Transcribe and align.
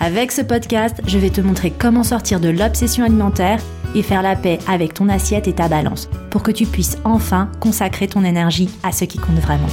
Avec 0.00 0.30
ce 0.30 0.42
podcast, 0.42 1.00
je 1.08 1.18
vais 1.18 1.30
te 1.30 1.40
montrer 1.40 1.72
comment 1.72 2.04
sortir 2.04 2.38
de 2.38 2.48
l'obsession 2.48 3.04
alimentaire 3.04 3.60
et 3.96 4.02
faire 4.02 4.22
la 4.22 4.36
paix 4.36 4.58
avec 4.68 4.94
ton 4.94 5.08
assiette 5.08 5.48
et 5.48 5.54
ta 5.54 5.68
balance 5.68 6.08
pour 6.30 6.44
que 6.44 6.52
tu 6.52 6.66
puisses 6.66 6.98
enfin 7.04 7.50
consacrer 7.58 8.06
ton 8.06 8.22
énergie 8.22 8.70
à 8.84 8.92
ce 8.92 9.04
qui 9.04 9.18
compte 9.18 9.38
vraiment. 9.40 9.68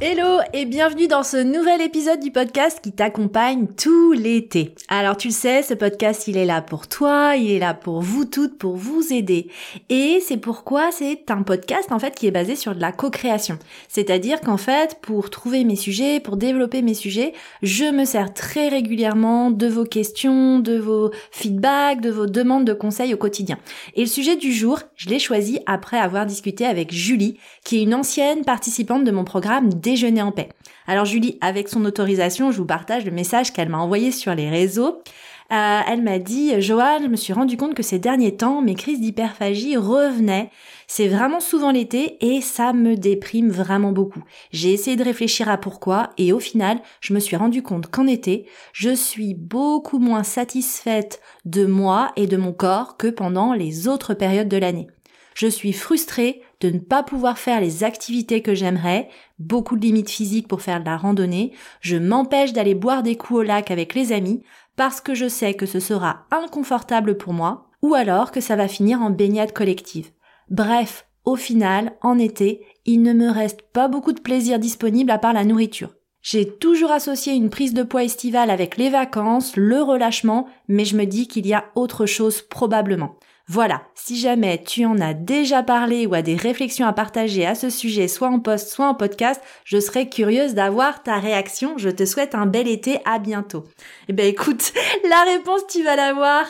Hello 0.00 0.38
et 0.52 0.64
bienvenue 0.64 1.08
dans 1.08 1.24
ce 1.24 1.38
nouvel 1.38 1.80
épisode 1.80 2.20
du 2.20 2.30
podcast 2.30 2.78
qui 2.80 2.92
t'accompagne 2.92 3.66
tout 3.66 4.12
l'été. 4.12 4.72
Alors 4.86 5.16
tu 5.16 5.26
le 5.28 5.32
sais, 5.32 5.64
ce 5.64 5.74
podcast 5.74 6.28
il 6.28 6.36
est 6.36 6.44
là 6.44 6.62
pour 6.62 6.86
toi, 6.86 7.34
il 7.34 7.50
est 7.50 7.58
là 7.58 7.74
pour 7.74 8.00
vous 8.00 8.24
toutes, 8.24 8.58
pour 8.58 8.76
vous 8.76 9.12
aider. 9.12 9.48
Et 9.88 10.20
c'est 10.24 10.36
pourquoi 10.36 10.92
c'est 10.92 11.28
un 11.32 11.42
podcast 11.42 11.90
en 11.90 11.98
fait 11.98 12.14
qui 12.14 12.28
est 12.28 12.30
basé 12.30 12.54
sur 12.54 12.76
de 12.76 12.80
la 12.80 12.92
co-création. 12.92 13.58
C'est-à-dire 13.88 14.40
qu'en 14.40 14.56
fait 14.56 14.98
pour 15.02 15.30
trouver 15.30 15.64
mes 15.64 15.74
sujets, 15.74 16.20
pour 16.20 16.36
développer 16.36 16.80
mes 16.80 16.94
sujets, 16.94 17.32
je 17.64 17.90
me 17.90 18.04
sers 18.04 18.32
très 18.32 18.68
régulièrement 18.68 19.50
de 19.50 19.66
vos 19.66 19.84
questions, 19.84 20.60
de 20.60 20.78
vos 20.78 21.10
feedbacks, 21.32 22.00
de 22.00 22.10
vos 22.10 22.26
demandes 22.26 22.64
de 22.64 22.72
conseils 22.72 23.14
au 23.14 23.18
quotidien. 23.18 23.58
Et 23.96 24.02
le 24.02 24.06
sujet 24.06 24.36
du 24.36 24.52
jour, 24.52 24.78
je 24.94 25.08
l'ai 25.08 25.18
choisi 25.18 25.58
après 25.66 25.98
avoir 25.98 26.24
discuté 26.24 26.64
avec 26.66 26.94
Julie, 26.94 27.36
qui 27.64 27.78
est 27.78 27.82
une 27.82 27.94
ancienne 27.94 28.44
participante 28.44 29.02
de 29.02 29.10
mon 29.10 29.24
programme 29.24 29.70
déjeuner 29.88 30.20
en 30.20 30.32
paix. 30.32 30.50
Alors 30.86 31.06
Julie, 31.06 31.38
avec 31.40 31.68
son 31.68 31.84
autorisation, 31.86 32.52
je 32.52 32.58
vous 32.58 32.66
partage 32.66 33.06
le 33.06 33.10
message 33.10 33.52
qu'elle 33.52 33.70
m'a 33.70 33.78
envoyé 33.78 34.12
sur 34.12 34.34
les 34.34 34.50
réseaux. 34.50 35.02
Euh, 35.50 35.80
elle 35.88 36.02
m'a 36.02 36.18
dit, 36.18 36.60
Joanne, 36.60 37.04
je 37.04 37.08
me 37.08 37.16
suis 37.16 37.32
rendu 37.32 37.56
compte 37.56 37.74
que 37.74 37.82
ces 37.82 37.98
derniers 37.98 38.36
temps, 38.36 38.60
mes 38.60 38.74
crises 38.74 39.00
d'hyperphagie 39.00 39.78
revenaient. 39.78 40.50
C'est 40.86 41.08
vraiment 41.08 41.40
souvent 41.40 41.70
l'été 41.70 42.18
et 42.20 42.42
ça 42.42 42.74
me 42.74 42.96
déprime 42.96 43.48
vraiment 43.48 43.92
beaucoup. 43.92 44.22
J'ai 44.52 44.74
essayé 44.74 44.96
de 44.96 45.04
réfléchir 45.04 45.48
à 45.48 45.56
pourquoi 45.56 46.10
et 46.18 46.34
au 46.34 46.38
final, 46.38 46.80
je 47.00 47.14
me 47.14 47.20
suis 47.20 47.36
rendu 47.36 47.62
compte 47.62 47.90
qu'en 47.90 48.06
été, 48.06 48.44
je 48.74 48.94
suis 48.94 49.32
beaucoup 49.32 49.98
moins 49.98 50.22
satisfaite 50.22 51.22
de 51.46 51.64
moi 51.64 52.12
et 52.16 52.26
de 52.26 52.36
mon 52.36 52.52
corps 52.52 52.98
que 52.98 53.08
pendant 53.08 53.54
les 53.54 53.88
autres 53.88 54.12
périodes 54.12 54.48
de 54.48 54.58
l'année. 54.58 54.88
Je 55.34 55.46
suis 55.46 55.72
frustrée 55.72 56.42
de 56.60 56.70
ne 56.70 56.78
pas 56.78 57.02
pouvoir 57.02 57.38
faire 57.38 57.60
les 57.60 57.84
activités 57.84 58.42
que 58.42 58.54
j'aimerais, 58.54 59.08
beaucoup 59.38 59.76
de 59.76 59.82
limites 59.82 60.10
physiques 60.10 60.48
pour 60.48 60.62
faire 60.62 60.80
de 60.80 60.86
la 60.86 60.96
randonnée, 60.96 61.52
je 61.80 61.96
m'empêche 61.96 62.52
d'aller 62.52 62.74
boire 62.74 63.02
des 63.02 63.16
coups 63.16 63.40
au 63.40 63.42
lac 63.42 63.70
avec 63.70 63.94
les 63.94 64.12
amis 64.12 64.42
parce 64.76 65.00
que 65.00 65.14
je 65.14 65.28
sais 65.28 65.54
que 65.54 65.66
ce 65.66 65.80
sera 65.80 66.26
inconfortable 66.30 67.16
pour 67.16 67.32
moi, 67.32 67.68
ou 67.82 67.94
alors 67.94 68.32
que 68.32 68.40
ça 68.40 68.56
va 68.56 68.68
finir 68.68 69.02
en 69.02 69.10
baignade 69.10 69.52
collective. 69.52 70.10
Bref, 70.50 71.06
au 71.24 71.36
final, 71.36 71.96
en 72.00 72.18
été, 72.18 72.64
il 72.86 73.02
ne 73.02 73.12
me 73.12 73.30
reste 73.30 73.62
pas 73.72 73.88
beaucoup 73.88 74.12
de 74.12 74.20
plaisir 74.20 74.58
disponible 74.58 75.10
à 75.10 75.18
part 75.18 75.32
la 75.32 75.44
nourriture. 75.44 75.90
J'ai 76.22 76.48
toujours 76.48 76.90
associé 76.90 77.34
une 77.34 77.50
prise 77.50 77.74
de 77.74 77.82
poids 77.82 78.04
estivale 78.04 78.50
avec 78.50 78.76
les 78.76 78.90
vacances, 78.90 79.56
le 79.56 79.82
relâchement, 79.82 80.48
mais 80.66 80.84
je 80.84 80.96
me 80.96 81.04
dis 81.04 81.28
qu'il 81.28 81.46
y 81.46 81.54
a 81.54 81.66
autre 81.74 82.06
chose 82.06 82.42
probablement. 82.42 83.16
Voilà, 83.50 83.80
si 83.94 84.18
jamais 84.18 84.62
tu 84.62 84.84
en 84.84 84.98
as 85.00 85.14
déjà 85.14 85.62
parlé 85.62 86.06
ou 86.06 86.12
as 86.12 86.20
des 86.20 86.36
réflexions 86.36 86.86
à 86.86 86.92
partager 86.92 87.46
à 87.46 87.54
ce 87.54 87.70
sujet, 87.70 88.06
soit 88.06 88.28
en 88.28 88.40
post, 88.40 88.68
soit 88.68 88.86
en 88.86 88.94
podcast, 88.94 89.40
je 89.64 89.80
serais 89.80 90.10
curieuse 90.10 90.52
d'avoir 90.52 91.02
ta 91.02 91.18
réaction. 91.18 91.78
Je 91.78 91.88
te 91.88 92.04
souhaite 92.04 92.34
un 92.34 92.44
bel 92.44 92.68
été, 92.68 93.00
à 93.06 93.18
bientôt. 93.18 93.64
Eh 94.08 94.12
ben 94.12 94.26
écoute, 94.26 94.74
la 95.08 95.22
réponse 95.32 95.66
tu 95.66 95.82
vas 95.82 95.96
l'avoir. 95.96 96.44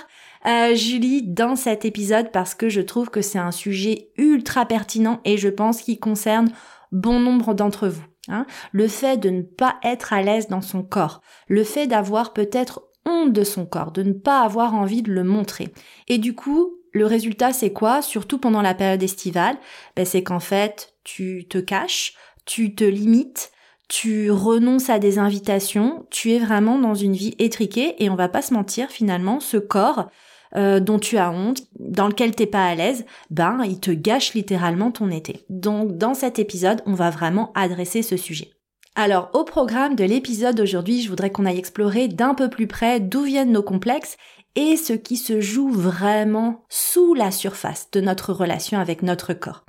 Euh, 0.47 0.75
Julie 0.75 1.23
dans 1.23 1.55
cet 1.55 1.85
épisode 1.85 2.33
parce 2.33 2.55
que 2.55 2.69
je 2.69 2.81
trouve 2.81 3.11
que 3.11 3.23
c'est 3.23 3.39
un 3.39 3.53
sujet 3.53 4.11
ultra 4.17 4.67
pertinent 4.67 5.21
et 5.25 5.37
je 5.37 5.49
pense 5.49 5.83
qu'il 5.83 6.01
concerne 6.01 6.51
bon 6.91 7.21
nombre 7.21 7.55
d'entre 7.55 7.87
vous. 7.87 8.05
Hein. 8.29 8.45
Le 8.73 8.89
fait 8.89 9.17
de 9.19 9.31
ne 9.31 9.43
pas 9.43 9.77
être 9.85 10.13
à 10.13 10.23
l'aise 10.23 10.49
dans 10.49 10.63
son 10.63 10.83
corps, 10.83 11.21
le 11.47 11.63
fait 11.63 11.87
d'avoir 11.87 12.33
peut-être 12.33 12.83
honte 13.07 13.33
de 13.33 13.45
son 13.45 13.67
corps, 13.67 13.93
de 13.93 14.03
ne 14.03 14.13
pas 14.13 14.41
avoir 14.41 14.75
envie 14.75 15.03
de 15.03 15.13
le 15.13 15.25
montrer. 15.25 15.73
Et 16.09 16.19
du 16.19 16.35
coup, 16.35 16.78
le 16.93 17.07
résultat, 17.07 17.53
c'est 17.53 17.73
quoi? 17.73 18.03
Surtout 18.03 18.39
pendant 18.39 18.63
la 18.63 18.75
période 18.75 19.03
estivale, 19.03 19.57
ben, 19.97 20.05
c'est 20.05 20.23
qu'en 20.23 20.41
fait, 20.41 20.95
tu 21.05 21.47
te 21.49 21.59
caches, 21.59 22.15
tu 22.45 22.75
te 22.75 22.85
limites, 22.85 23.53
tu 23.89 24.31
renonces 24.31 24.91
à 24.91 24.99
des 24.99 25.19
invitations, 25.19 26.07
tu 26.11 26.33
es 26.33 26.39
vraiment 26.39 26.79
dans 26.79 26.95
une 26.95 27.15
vie 27.15 27.35
étriquée 27.39 28.03
et 28.03 28.11
on 28.11 28.17
va 28.17 28.29
pas 28.29 28.43
se 28.43 28.55
mentir, 28.55 28.91
finalement, 28.91 29.41
ce 29.41 29.57
corps 29.57 30.09
euh, 30.57 30.81
dont 30.81 30.99
tu 30.99 31.19
as 31.19 31.31
honte, 31.31 31.63
dans 31.79 32.09
lequel 32.09 32.35
t'es 32.35 32.47
pas 32.47 32.67
à 32.67 32.75
l'aise, 32.75 33.05
ben 33.31 33.61
il 33.65 33.81
te 33.81 33.91
gâche 33.91 34.33
littéralement 34.33 34.91
ton 34.91 35.11
été. 35.11 35.45
Donc 35.51 35.99
dans 35.99 36.15
cet 36.15 36.39
épisode, 36.39 36.83
on 36.87 36.95
va 36.95 37.11
vraiment 37.11 37.53
adresser 37.55 38.03
ce 38.03 38.17
sujet. 38.17 38.53
Alors 38.95 39.31
au 39.35 39.45
programme 39.45 39.95
de 39.95 40.05
l'épisode 40.05 40.57
d'aujourd'hui, 40.57 41.03
je 41.03 41.09
voudrais 41.11 41.31
qu'on 41.31 41.45
aille 41.45 41.59
explorer 41.59 42.09
d'un 42.09 42.35
peu 42.35 42.49
plus 42.49 42.67
près 42.67 42.99
d'où 42.99 43.23
viennent 43.23 43.53
nos 43.53 43.63
complexes 43.63 44.17
et 44.59 44.77
ce 44.77 44.93
qui 44.93 45.17
se 45.17 45.41
joue 45.41 45.71
vraiment 45.71 46.65
sous 46.69 47.15
la 47.15 47.31
surface 47.31 47.93
de 47.93 48.01
notre 48.01 48.33
relation 48.33 48.81
avec 48.81 49.03
notre 49.03 49.33
corps. 49.33 49.65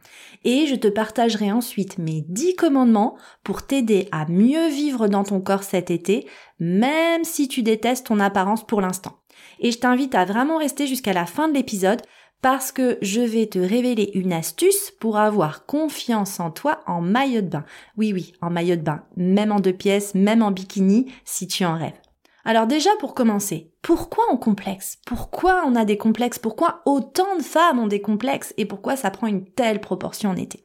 Et 0.45 0.65
je 0.65 0.73
te 0.73 0.87
partagerai 0.87 1.51
ensuite 1.51 1.99
mes 1.99 2.25
10 2.27 2.55
commandements 2.55 3.15
pour 3.43 3.61
t'aider 3.61 4.09
à 4.11 4.25
mieux 4.25 4.67
vivre 4.67 5.07
dans 5.07 5.23
ton 5.23 5.41
corps 5.41 5.61
cet 5.61 5.91
été, 5.91 6.25
même 6.59 7.23
si 7.23 7.47
tu 7.47 7.61
détestes 7.61 8.07
ton 8.07 8.19
apparence 8.19 8.65
pour 8.65 8.81
l'instant. 8.81 9.19
Et 9.59 9.69
je 9.69 9.77
t'invite 9.77 10.15
à 10.15 10.25
vraiment 10.25 10.57
rester 10.57 10.87
jusqu'à 10.87 11.13
la 11.13 11.27
fin 11.27 11.47
de 11.47 11.53
l'épisode 11.53 12.01
parce 12.41 12.71
que 12.71 12.97
je 13.03 13.21
vais 13.21 13.45
te 13.45 13.59
révéler 13.59 14.09
une 14.15 14.33
astuce 14.33 14.91
pour 14.99 15.19
avoir 15.19 15.67
confiance 15.67 16.39
en 16.39 16.49
toi 16.49 16.79
en 16.87 16.99
maillot 16.99 17.41
de 17.41 17.49
bain. 17.49 17.65
Oui, 17.95 18.11
oui, 18.11 18.33
en 18.41 18.49
maillot 18.49 18.75
de 18.75 18.81
bain, 18.81 19.03
même 19.17 19.51
en 19.51 19.59
deux 19.59 19.71
pièces, 19.71 20.15
même 20.15 20.41
en 20.41 20.49
bikini, 20.49 21.13
si 21.25 21.47
tu 21.47 21.63
en 21.63 21.77
rêves. 21.77 22.08
Alors 22.45 22.67
déjà 22.67 22.89
pour 22.99 23.13
commencer, 23.13 23.71
pourquoi 23.81 24.23
on 24.31 24.37
complexe? 24.37 24.97
Pourquoi 25.05 25.63
on 25.65 25.75
a 25.75 25.85
des 25.85 25.97
complexes? 25.97 26.39
Pourquoi 26.39 26.81
autant 26.85 27.35
de 27.37 27.43
femmes 27.43 27.79
ont 27.79 27.87
des 27.87 28.01
complexes? 28.01 28.53
Et 28.57 28.65
pourquoi 28.65 28.95
ça 28.95 29.11
prend 29.11 29.27
une 29.27 29.45
telle 29.45 29.81
proportion 29.81 30.29
en 30.29 30.35
été? 30.35 30.63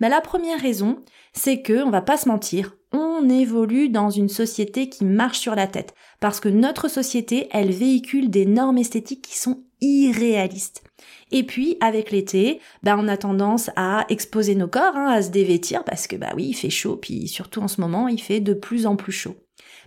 Ben, 0.00 0.08
la 0.08 0.20
première 0.20 0.60
raison, 0.60 1.00
c'est 1.32 1.62
que, 1.62 1.82
on 1.82 1.90
va 1.90 2.02
pas 2.02 2.16
se 2.16 2.28
mentir, 2.28 2.76
on 2.92 3.28
évolue 3.28 3.88
dans 3.88 4.10
une 4.10 4.28
société 4.28 4.88
qui 4.88 5.04
marche 5.04 5.38
sur 5.38 5.54
la 5.54 5.66
tête. 5.66 5.94
Parce 6.20 6.40
que 6.40 6.48
notre 6.48 6.88
société, 6.88 7.48
elle 7.52 7.70
véhicule 7.70 8.30
des 8.30 8.46
normes 8.46 8.78
esthétiques 8.78 9.22
qui 9.22 9.38
sont 9.38 9.62
irréalistes. 9.80 10.82
Et 11.30 11.44
puis 11.44 11.76
avec 11.80 12.10
l'été, 12.10 12.60
bah 12.82 12.96
on 12.98 13.08
a 13.08 13.16
tendance 13.16 13.70
à 13.76 14.04
exposer 14.08 14.54
nos 14.54 14.68
corps, 14.68 14.96
hein, 14.96 15.08
à 15.10 15.22
se 15.22 15.30
dévêtir 15.30 15.84
parce 15.84 16.06
que 16.06 16.16
bah 16.16 16.32
oui, 16.34 16.46
il 16.48 16.54
fait 16.54 16.70
chaud, 16.70 16.96
puis 16.96 17.28
surtout 17.28 17.60
en 17.62 17.68
ce 17.68 17.80
moment, 17.80 18.08
il 18.08 18.20
fait 18.20 18.40
de 18.40 18.52
plus 18.52 18.86
en 18.86 18.96
plus 18.96 19.12
chaud. 19.12 19.36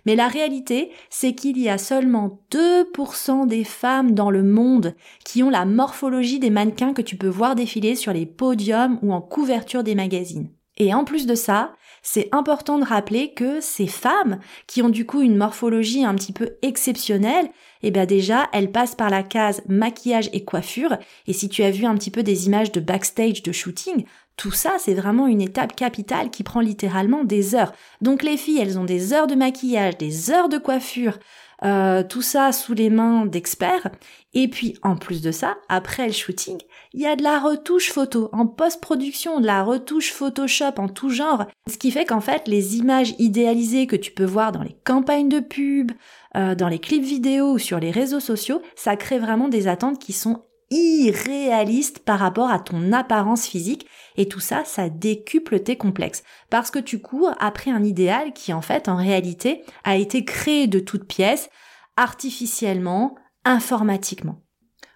Mais 0.06 0.16
la 0.16 0.28
réalité, 0.28 0.90
c'est 1.10 1.34
qu'il 1.34 1.58
y 1.58 1.68
a 1.68 1.78
seulement 1.78 2.40
2% 2.50 3.46
des 3.46 3.64
femmes 3.64 4.12
dans 4.12 4.30
le 4.30 4.42
monde 4.42 4.94
qui 5.24 5.42
ont 5.42 5.50
la 5.50 5.64
morphologie 5.64 6.38
des 6.38 6.50
mannequins 6.50 6.92
que 6.92 7.02
tu 7.02 7.16
peux 7.16 7.28
voir 7.28 7.54
défiler 7.54 7.94
sur 7.94 8.12
les 8.12 8.26
podiums 8.26 8.98
ou 9.02 9.12
en 9.12 9.20
couverture 9.20 9.82
des 9.82 9.94
magazines. 9.94 10.50
Et 10.76 10.92
en 10.92 11.04
plus 11.04 11.26
de 11.26 11.34
ça, 11.34 11.72
c'est 12.02 12.28
important 12.32 12.78
de 12.78 12.84
rappeler 12.84 13.32
que 13.32 13.60
ces 13.60 13.86
femmes, 13.86 14.40
qui 14.66 14.82
ont 14.82 14.88
du 14.88 15.06
coup 15.06 15.22
une 15.22 15.36
morphologie 15.36 16.04
un 16.04 16.14
petit 16.14 16.32
peu 16.32 16.56
exceptionnelle, 16.62 17.48
eh 17.82 17.90
bien 17.90 18.06
déjà, 18.06 18.48
elles 18.52 18.72
passent 18.72 18.96
par 18.96 19.08
la 19.08 19.22
case 19.22 19.62
maquillage 19.68 20.28
et 20.32 20.44
coiffure. 20.44 20.98
Et 21.26 21.32
si 21.32 21.48
tu 21.48 21.62
as 21.62 21.70
vu 21.70 21.86
un 21.86 21.94
petit 21.94 22.10
peu 22.10 22.22
des 22.22 22.46
images 22.46 22.72
de 22.72 22.80
backstage 22.80 23.42
de 23.42 23.52
shooting, 23.52 24.04
tout 24.36 24.50
ça, 24.50 24.76
c'est 24.78 24.94
vraiment 24.94 25.26
une 25.26 25.40
étape 25.40 25.76
capitale 25.76 26.30
qui 26.30 26.42
prend 26.42 26.60
littéralement 26.60 27.24
des 27.24 27.54
heures. 27.54 27.72
Donc 28.00 28.22
les 28.22 28.36
filles, 28.36 28.58
elles 28.58 28.78
ont 28.78 28.84
des 28.84 29.12
heures 29.12 29.28
de 29.28 29.34
maquillage, 29.34 29.96
des 29.96 30.30
heures 30.30 30.48
de 30.48 30.58
coiffure, 30.58 31.18
euh, 31.64 32.02
tout 32.02 32.22
ça 32.22 32.50
sous 32.50 32.74
les 32.74 32.90
mains 32.90 33.26
d'experts. 33.26 33.90
Et 34.34 34.48
puis, 34.48 34.76
en 34.82 34.96
plus 34.96 35.22
de 35.22 35.30
ça, 35.30 35.56
après 35.68 36.06
le 36.06 36.12
shooting, 36.12 36.58
il 36.92 37.00
y 37.00 37.06
a 37.06 37.14
de 37.14 37.22
la 37.22 37.38
retouche 37.38 37.90
photo, 37.90 38.28
en 38.32 38.46
post-production, 38.46 39.40
de 39.40 39.46
la 39.46 39.62
retouche 39.62 40.12
Photoshop 40.12 40.74
en 40.78 40.88
tout 40.88 41.10
genre. 41.10 41.46
Ce 41.70 41.78
qui 41.78 41.92
fait 41.92 42.04
qu'en 42.04 42.20
fait, 42.20 42.48
les 42.48 42.76
images 42.76 43.14
idéalisées 43.18 43.86
que 43.86 43.96
tu 43.96 44.10
peux 44.10 44.24
voir 44.24 44.50
dans 44.50 44.62
les 44.62 44.76
campagnes 44.84 45.28
de 45.28 45.40
pub, 45.40 45.92
euh, 46.36 46.56
dans 46.56 46.68
les 46.68 46.80
clips 46.80 47.04
vidéo 47.04 47.52
ou 47.52 47.58
sur 47.58 47.78
les 47.78 47.92
réseaux 47.92 48.20
sociaux, 48.20 48.60
ça 48.74 48.96
crée 48.96 49.20
vraiment 49.20 49.48
des 49.48 49.68
attentes 49.68 50.00
qui 50.00 50.12
sont 50.12 50.42
irréaliste 50.74 52.00
par 52.00 52.18
rapport 52.18 52.50
à 52.50 52.58
ton 52.58 52.92
apparence 52.92 53.46
physique 53.46 53.86
et 54.16 54.28
tout 54.28 54.40
ça, 54.40 54.64
ça 54.64 54.88
décuple 54.88 55.60
tes 55.60 55.76
complexes 55.76 56.24
parce 56.50 56.70
que 56.70 56.78
tu 56.78 57.00
cours 57.00 57.32
après 57.38 57.70
un 57.70 57.84
idéal 57.84 58.32
qui 58.32 58.52
en 58.52 58.60
fait 58.60 58.88
en 58.88 58.96
réalité 58.96 59.62
a 59.84 59.96
été 59.96 60.24
créé 60.24 60.66
de 60.66 60.80
toutes 60.80 61.06
pièces 61.06 61.48
artificiellement, 61.96 63.16
informatiquement. 63.44 64.40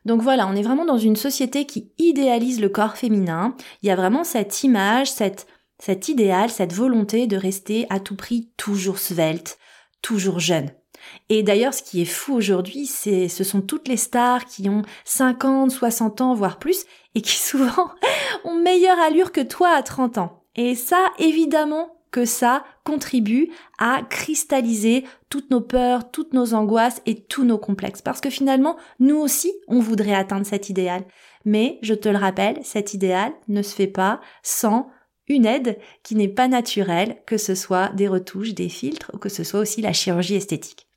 Donc 0.05 0.23
voilà, 0.23 0.47
on 0.47 0.57
est 0.57 0.63
vraiment 0.63 0.85
dans 0.85 0.99
une 0.99 1.17
société 1.17 1.65
qui 1.65 1.93
idéalise 1.99 2.61
le 2.61 2.69
corps 2.69 2.97
féminin. 2.97 3.55
Il 3.83 3.89
y 3.89 3.93
a 3.93 3.97
vraiment 3.97 4.25
cette 4.25 4.65
image, 4.65 5.11
cette, 5.11 5.47
cet 5.79 6.09
idéal, 6.09 6.51
cette 6.51 6.73
volonté 6.73 7.27
de 7.27 7.37
rester 7.37 7.87
à 7.91 8.01
tout 8.01 8.17
prix 8.17 8.51
toujours 8.57 8.99
svelte, 8.99 9.59
toujours 10.03 10.41
jeune. 10.41 10.71
Et 11.29 11.43
d'ailleurs, 11.43 11.75
ce 11.75 11.83
qui 11.83 12.03
est 12.03 12.07
fou 12.07 12.35
aujourd'hui, 12.35 12.87
c'est, 12.87 13.29
ce 13.29 13.45
sont 13.45 13.61
toutes 13.61 13.89
les 13.89 13.97
stars 13.97 14.47
qui 14.47 14.69
ont 14.69 14.83
50, 15.05 15.71
60 15.71 16.21
ans, 16.21 16.35
voire 16.35 16.59
plus, 16.59 16.85
et 17.15 17.23
qui 17.23 17.37
souvent 17.39 17.91
ont 18.45 18.61
meilleure 18.61 18.99
allure 18.99 19.33
que 19.33 19.41
toi 19.41 19.71
à 19.71 19.83
30 19.83 20.19
ans. 20.19 20.43
Et 20.57 20.75
ça, 20.75 20.99
évidemment, 21.19 21.95
que 22.11 22.25
ça 22.25 22.65
contribue 22.85 23.51
à 23.79 24.03
cristalliser 24.09 25.05
toutes 25.29 25.51
nos 25.51 25.61
peurs, 25.61 26.11
toutes 26.11 26.33
nos 26.33 26.55
angoisses 26.55 27.03
et 27.07 27.23
tous 27.23 27.45
nos 27.45 27.59
complexes. 27.59 28.03
Parce 28.03 28.21
que 28.21 28.31
finalement, 28.31 28.77
nous 28.99 29.17
aussi, 29.17 29.53
on 29.69 29.81
voudrait 29.81 30.15
atteindre 30.15 30.47
cet 30.47 30.71
idéal. 30.71 31.05
Mais, 31.45 31.79
je 31.83 31.95
te 31.95 32.09
le 32.09 32.17
rappelle, 32.17 32.59
cet 32.63 32.95
idéal 32.95 33.33
ne 33.49 33.63
se 33.63 33.75
fait 33.75 33.87
pas 33.87 34.21
sans 34.43 34.91
une 35.29 35.47
aide 35.47 35.79
qui 36.03 36.15
n'est 36.15 36.29
pas 36.29 36.49
naturelle, 36.49 37.19
que 37.27 37.37
ce 37.37 37.55
soit 37.55 37.91
des 37.91 38.09
retouches, 38.09 38.55
des 38.55 38.69
filtres, 38.69 39.11
ou 39.15 39.19
que 39.19 39.29
ce 39.29 39.45
soit 39.45 39.61
aussi 39.61 39.83
la 39.83 39.93
chirurgie 39.93 40.37
esthétique. 40.37 40.88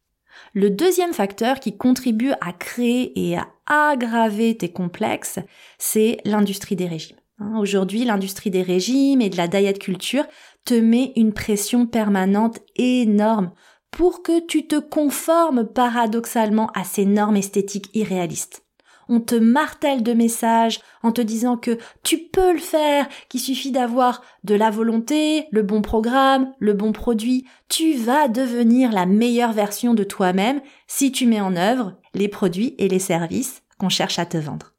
Le 0.53 0.69
deuxième 0.69 1.13
facteur 1.13 1.59
qui 1.59 1.77
contribue 1.77 2.33
à 2.41 2.51
créer 2.51 3.13
et 3.15 3.37
à 3.37 3.47
aggraver 3.67 4.57
tes 4.57 4.71
complexes, 4.71 5.39
c'est 5.77 6.17
l'industrie 6.25 6.75
des 6.75 6.87
régimes. 6.87 7.17
Hein, 7.39 7.57
aujourd'hui, 7.57 8.03
l'industrie 8.03 8.51
des 8.51 8.61
régimes 8.61 9.21
et 9.21 9.29
de 9.29 9.37
la 9.37 9.47
diet 9.47 9.79
culture 9.79 10.25
te 10.65 10.73
met 10.73 11.13
une 11.15 11.33
pression 11.33 11.85
permanente 11.85 12.59
énorme 12.75 13.51
pour 13.91 14.23
que 14.23 14.45
tu 14.45 14.67
te 14.67 14.79
conformes 14.79 15.65
paradoxalement 15.65 16.67
à 16.73 16.83
ces 16.83 17.05
normes 17.05 17.37
esthétiques 17.37 17.89
irréalistes. 17.93 18.60
On 19.13 19.19
te 19.19 19.35
martèle 19.35 20.03
de 20.03 20.13
messages 20.13 20.79
en 21.03 21.11
te 21.11 21.19
disant 21.19 21.57
que 21.57 21.77
tu 22.01 22.17
peux 22.17 22.53
le 22.53 22.59
faire, 22.59 23.09
qu'il 23.27 23.41
suffit 23.41 23.71
d'avoir 23.71 24.21
de 24.45 24.55
la 24.55 24.69
volonté, 24.69 25.47
le 25.51 25.63
bon 25.63 25.81
programme, 25.81 26.53
le 26.59 26.71
bon 26.71 26.93
produit. 26.93 27.45
Tu 27.67 27.95
vas 27.95 28.29
devenir 28.29 28.93
la 28.93 29.05
meilleure 29.05 29.51
version 29.51 29.93
de 29.93 30.05
toi-même 30.05 30.61
si 30.87 31.11
tu 31.11 31.25
mets 31.25 31.41
en 31.41 31.57
œuvre 31.57 31.97
les 32.13 32.29
produits 32.29 32.73
et 32.77 32.87
les 32.87 32.99
services 32.99 33.63
qu'on 33.77 33.89
cherche 33.89 34.17
à 34.17 34.25
te 34.25 34.37
vendre. 34.37 34.71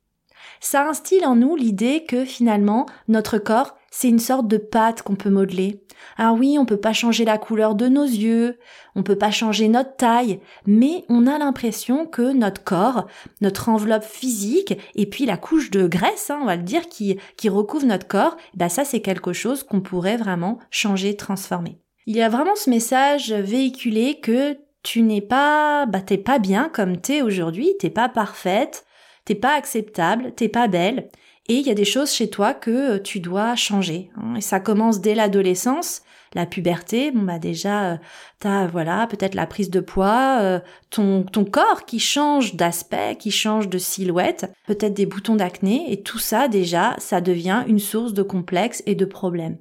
Ça 0.61 0.89
instille 0.89 1.27
en 1.27 1.37
nous 1.37 1.55
l'idée 1.55 2.07
que 2.09 2.25
finalement 2.25 2.87
notre 3.09 3.37
corps 3.37 3.77
c'est 3.93 4.09
une 4.09 4.19
sorte 4.19 4.49
de 4.49 4.57
pâte 4.57 5.03
qu'on 5.03 5.17
peut 5.17 5.31
modeler. 5.31 5.85
Ah 6.17 6.33
oui, 6.33 6.57
on 6.59 6.65
peut 6.65 6.79
pas 6.79 6.95
changer 6.95 7.27
la 7.27 7.37
couleur 7.37 7.75
de 7.75 7.89
nos 7.89 8.05
yeux, 8.05 8.59
on 8.97 9.03
peut 9.03 9.19
pas 9.19 9.31
changer 9.31 9.69
notre 9.69 9.97
taille, 9.97 10.41
mais 10.67 11.05
on 11.11 11.27
a 11.27 11.39
l'impression 11.39 12.07
que 12.07 12.33
notre 12.33 12.65
corps, 12.65 13.07
notre 13.43 13.69
enveloppe 13.69 14.03
physique, 14.03 14.75
et 14.95 15.07
puis 15.07 15.27
la 15.27 15.37
couche 15.37 15.71
de 15.71 15.87
graisse, 15.87 16.31
hein, 16.31 16.39
on 16.43 16.47
va 16.47 16.57
le 16.57 16.63
dire, 16.63 16.89
qui, 16.89 17.19
qui 17.37 17.51
recouvre 17.51 17.87
notre 17.87 18.09
corps, 18.09 18.37
bah 18.55 18.71
ça 18.71 18.85
c'est 18.85 19.03
quelque 19.03 19.35
chose 19.35 19.63
qu'on 19.63 19.83
pourrait 19.83 20.17
vraiment 20.17 20.59
changer, 20.71 21.15
transformer. 21.15 21.79
Il 22.07 22.17
y 22.17 22.23
a 22.23 22.31
vraiment 22.31 22.57
ce 22.57 22.71
message 22.71 23.31
véhiculé 23.31 24.21
que 24.21 24.57
tu 24.83 25.03
n'es 25.03 25.21
pas, 25.21 25.85
bah 25.85 26.01
t'es 26.01 26.19
pas 26.19 26.39
bien 26.39 26.71
comme 26.71 26.97
t'es 26.97 27.21
aujourd'hui, 27.21 27.75
t'es 27.79 27.91
pas 27.91 28.09
parfaite, 28.09 28.87
t'es 29.27 29.35
pas 29.35 29.55
acceptable, 29.55 30.33
t'es 30.35 30.49
pas 30.49 30.67
belle, 30.67 31.11
et 31.49 31.55
il 31.55 31.67
y 31.67 31.71
a 31.71 31.75
des 31.75 31.85
choses 31.85 32.13
chez 32.13 32.31
toi 32.31 32.55
que 32.55 32.97
euh, 32.97 32.99
tu 33.01 33.19
dois 33.19 33.57
changer. 33.57 34.11
Hein. 34.17 34.37
Et 34.37 34.41
ça 34.41 34.61
commence 34.61 35.01
dès 35.01 35.15
l'adolescence, 35.15 36.03
la 36.35 36.47
puberté. 36.47 37.11
Bon 37.11 37.23
bah 37.23 37.41
déjà, 37.41 37.93
euh, 37.93 37.97
t'as 38.39 38.67
voilà 38.67 39.07
peut-être 39.09 39.35
la 39.35 39.47
prise 39.47 39.69
de 39.69 39.81
poids, 39.81 40.39
euh, 40.41 40.61
ton 40.91 41.25
ton 41.25 41.45
corps 41.45 41.85
qui 41.85 41.99
change 41.99 42.55
d'aspect, 42.55 43.17
qui 43.17 43.33
change 43.33 43.69
de 43.69 43.79
silhouette, 43.79 44.53
peut-être 44.67 44.95
des 44.95 45.07
boutons 45.07 45.35
d'acné. 45.35 45.93
Et 45.93 46.03
tout 46.03 46.21
ça 46.21 46.47
déjà, 46.47 46.95
ça 46.99 47.21
devient 47.21 47.65
une 47.67 47.81
source 47.81 48.15
de 48.15 48.23
complexe 48.23 48.83
et 48.87 48.95
de 48.95 49.05
problèmes. 49.05 49.59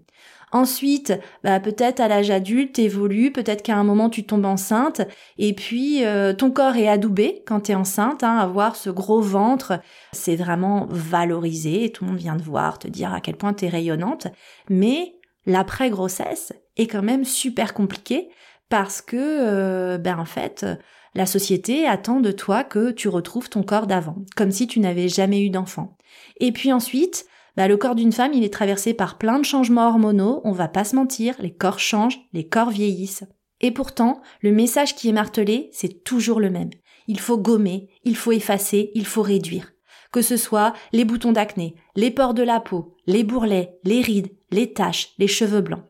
Ensuite, 0.52 1.14
bah, 1.44 1.60
peut-être 1.60 2.02
à 2.02 2.08
l'âge 2.08 2.30
adulte, 2.30 2.78
évolue, 2.78 3.32
peut-être 3.32 3.62
qu'à 3.62 3.78
un 3.78 3.84
moment 3.84 4.10
tu 4.10 4.26
tombes 4.26 4.46
enceinte, 4.46 5.02
et 5.38 5.54
puis 5.54 6.04
euh, 6.04 6.34
ton 6.34 6.52
corps 6.52 6.76
est 6.76 6.90
adoubé 6.90 7.42
quand 7.46 7.62
tu 7.62 7.72
es 7.72 7.76
enceinte, 7.76 8.24
hein, 8.24 8.38
avoir 8.38 8.76
ce 8.76 8.90
gros 8.90 9.22
ventre, 9.22 9.80
c'est 10.12 10.36
vraiment 10.36 10.88
valorisé, 10.90 11.90
tout 11.92 12.04
le 12.04 12.12
monde 12.12 12.20
vient 12.20 12.36
de 12.36 12.44
voir, 12.44 12.80
te 12.80 12.90
dire 12.90 13.14
à 13.14 13.22
quel 13.22 13.38
point 13.38 13.54
tu 13.54 13.66
es 13.66 13.70
rayonnante, 13.70 14.28
mais 14.70 15.16
l'après-grossesse 15.46 16.54
est 16.76 16.88
quand 16.88 17.04
même 17.04 17.24
super 17.24 17.74
compliqué 17.74 18.30
parce 18.68 19.02
que, 19.02 19.18
euh, 19.18 19.98
ben 19.98 20.20
en 20.20 20.26
fait, 20.26 20.66
la 21.14 21.26
société 21.26 21.86
attend 21.86 22.20
de 22.20 22.32
toi 22.32 22.64
que 22.64 22.92
tu 22.92 23.10
retrouves 23.10 23.50
ton 23.50 23.64
corps 23.64 23.88
d'avant, 23.88 24.18
comme 24.36 24.52
si 24.52 24.68
tu 24.68 24.80
n'avais 24.80 25.10
jamais 25.10 25.46
eu 25.46 25.50
d'enfant. 25.50 25.98
Et 26.40 26.52
puis 26.52 26.72
ensuite, 26.72 27.26
bah, 27.58 27.68
le 27.68 27.78
corps 27.78 27.96
d'une 27.96 28.12
femme, 28.12 28.34
il 28.34 28.44
est 28.44 28.54
traversé 28.54 28.94
par 28.94 29.18
plein 29.18 29.40
de 29.40 29.46
changements 29.46 29.88
hormonaux, 29.88 30.42
on 30.44 30.52
va 30.52 30.68
pas 30.68 30.84
se 30.84 30.96
mentir, 30.96 31.36
les 31.40 31.54
corps 31.54 31.80
changent, 31.80 32.20
les 32.34 32.48
corps 32.48 32.70
vieillissent. 32.70 33.26
Et 33.60 33.72
pourtant, 33.72 34.22
le 34.42 34.52
message 34.52 34.96
qui 34.96 35.10
est 35.10 35.14
martelé, 35.14 35.70
c'est 35.72 36.04
toujours 36.04 36.40
le 36.40 36.50
même. 36.50 36.72
Il 37.08 37.20
faut 37.20 37.38
gommer, 37.38 37.90
il 38.04 38.16
faut 38.16 38.32
effacer, 38.32 38.92
il 38.96 39.06
faut 39.06 39.22
réduire. 39.22 39.74
Que 40.12 40.22
ce 40.22 40.38
soit 40.38 40.74
les 40.92 41.06
boutons 41.06 41.32
d'acné, 41.32 41.76
les 41.96 42.12
pores 42.12 42.34
de 42.34 42.44
la 42.44 42.60
peau, 42.60 42.96
les 43.06 43.24
bourrelets, 43.24 43.80
les 43.84 44.02
rides, 44.02 44.32
les 44.52 44.74
taches, 44.74 45.14
les 45.18 45.28
cheveux 45.28 45.62
blancs. 45.62 45.84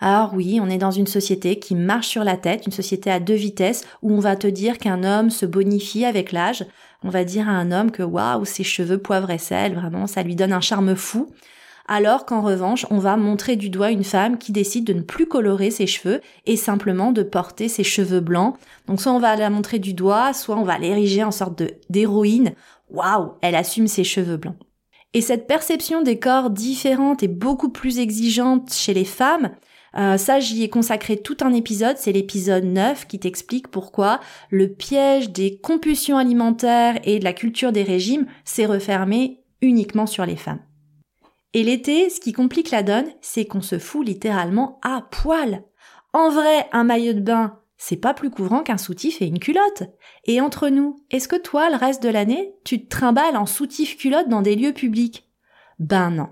Alors 0.00 0.32
oui, 0.34 0.58
on 0.62 0.70
est 0.70 0.78
dans 0.78 0.90
une 0.90 1.06
société 1.06 1.58
qui 1.58 1.74
marche 1.74 2.08
sur 2.08 2.24
la 2.24 2.38
tête, 2.38 2.64
une 2.66 2.72
société 2.72 3.10
à 3.10 3.20
deux 3.20 3.34
vitesses, 3.34 3.84
où 4.02 4.12
on 4.12 4.20
va 4.20 4.34
te 4.34 4.46
dire 4.46 4.78
qu'un 4.78 5.04
homme 5.04 5.30
se 5.30 5.44
bonifie 5.44 6.06
avec 6.06 6.32
l'âge. 6.32 6.64
On 7.02 7.08
va 7.08 7.24
dire 7.24 7.48
à 7.48 7.52
un 7.52 7.72
homme 7.72 7.90
que 7.90 8.02
waouh, 8.02 8.44
ses 8.44 8.64
cheveux 8.64 8.98
poivre 8.98 9.30
et 9.30 9.38
sel, 9.38 9.74
vraiment, 9.74 10.06
ça 10.06 10.22
lui 10.22 10.36
donne 10.36 10.52
un 10.52 10.60
charme 10.60 10.94
fou. 10.96 11.30
Alors 11.88 12.24
qu'en 12.24 12.40
revanche, 12.40 12.86
on 12.90 12.98
va 12.98 13.16
montrer 13.16 13.56
du 13.56 13.68
doigt 13.68 13.90
une 13.90 14.04
femme 14.04 14.38
qui 14.38 14.52
décide 14.52 14.84
de 14.84 14.92
ne 14.92 15.00
plus 15.00 15.26
colorer 15.26 15.70
ses 15.70 15.88
cheveux 15.88 16.20
et 16.46 16.56
simplement 16.56 17.10
de 17.10 17.22
porter 17.22 17.68
ses 17.68 17.82
cheveux 17.82 18.20
blancs. 18.20 18.54
Donc 18.86 19.00
soit 19.00 19.12
on 19.12 19.18
va 19.18 19.34
la 19.34 19.50
montrer 19.50 19.78
du 19.80 19.92
doigt, 19.92 20.32
soit 20.32 20.56
on 20.56 20.62
va 20.62 20.78
l'ériger 20.78 21.24
en 21.24 21.32
sorte 21.32 21.62
d'héroïne. 21.88 22.52
Waouh, 22.90 23.32
elle 23.40 23.56
assume 23.56 23.88
ses 23.88 24.04
cheveux 24.04 24.36
blancs. 24.36 24.56
Et 25.14 25.20
cette 25.20 25.48
perception 25.48 26.02
des 26.02 26.20
corps 26.20 26.50
différentes 26.50 27.24
et 27.24 27.28
beaucoup 27.28 27.70
plus 27.70 27.98
exigeante 27.98 28.72
chez 28.72 28.94
les 28.94 29.04
femmes, 29.04 29.50
euh, 29.96 30.16
ça, 30.16 30.40
j'y 30.40 30.62
ai 30.62 30.68
consacré 30.68 31.16
tout 31.16 31.36
un 31.40 31.52
épisode, 31.52 31.96
c'est 31.98 32.12
l'épisode 32.12 32.64
9 32.64 33.06
qui 33.06 33.18
t'explique 33.18 33.68
pourquoi 33.68 34.20
le 34.50 34.68
piège 34.68 35.30
des 35.30 35.58
compulsions 35.58 36.18
alimentaires 36.18 36.98
et 37.04 37.18
de 37.18 37.24
la 37.24 37.32
culture 37.32 37.72
des 37.72 37.82
régimes 37.82 38.26
s'est 38.44 38.66
refermé 38.66 39.40
uniquement 39.62 40.06
sur 40.06 40.24
les 40.24 40.36
femmes. 40.36 40.60
Et 41.52 41.64
l'été, 41.64 42.10
ce 42.10 42.20
qui 42.20 42.32
complique 42.32 42.70
la 42.70 42.82
donne, 42.82 43.10
c'est 43.20 43.44
qu'on 43.44 43.60
se 43.60 43.78
fout 43.78 44.06
littéralement 44.06 44.78
à 44.82 45.02
poil. 45.10 45.64
En 46.12 46.30
vrai, 46.30 46.68
un 46.72 46.84
maillot 46.84 47.12
de 47.12 47.20
bain, 47.20 47.58
c'est 47.76 47.96
pas 47.96 48.14
plus 48.14 48.30
couvrant 48.30 48.62
qu'un 48.62 48.78
soutif 48.78 49.20
et 49.20 49.26
une 49.26 49.40
culotte. 49.40 49.84
Et 50.26 50.40
entre 50.40 50.68
nous, 50.68 50.96
est-ce 51.10 51.28
que 51.28 51.40
toi, 51.40 51.70
le 51.70 51.76
reste 51.76 52.02
de 52.02 52.08
l'année, 52.08 52.54
tu 52.64 52.84
te 52.84 52.88
trimbales 52.88 53.36
en 53.36 53.46
soutif 53.46 53.96
culotte 53.96 54.28
dans 54.28 54.42
des 54.42 54.54
lieux 54.54 54.72
publics? 54.72 55.28
Ben 55.78 56.10
non. 56.10 56.28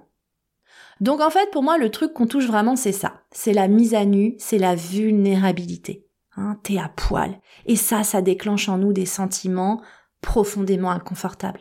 Donc 1.01 1.21
en 1.21 1.31
fait, 1.31 1.51
pour 1.51 1.63
moi, 1.63 1.79
le 1.79 1.91
truc 1.91 2.13
qu'on 2.13 2.27
touche 2.27 2.47
vraiment, 2.47 2.77
c'est 2.77 2.93
ça. 2.93 3.23
C'est 3.31 3.53
la 3.53 3.69
mise 3.69 3.95
à 3.95 4.05
nu, 4.05 4.35
c'est 4.39 4.59
la 4.59 4.75
vulnérabilité. 4.75 6.07
Hein, 6.37 6.59
T'es 6.63 6.79
à 6.79 6.89
poil. 6.89 7.41
Et 7.67 7.77
ça, 7.77 8.05
ça 8.05 8.23
déclenche 8.23 8.69
en 8.69 8.79
nous 8.79 8.93
des 8.93 9.07
sentiments 9.07 9.81
profondément 10.21 10.91
inconfortables. 10.91 11.61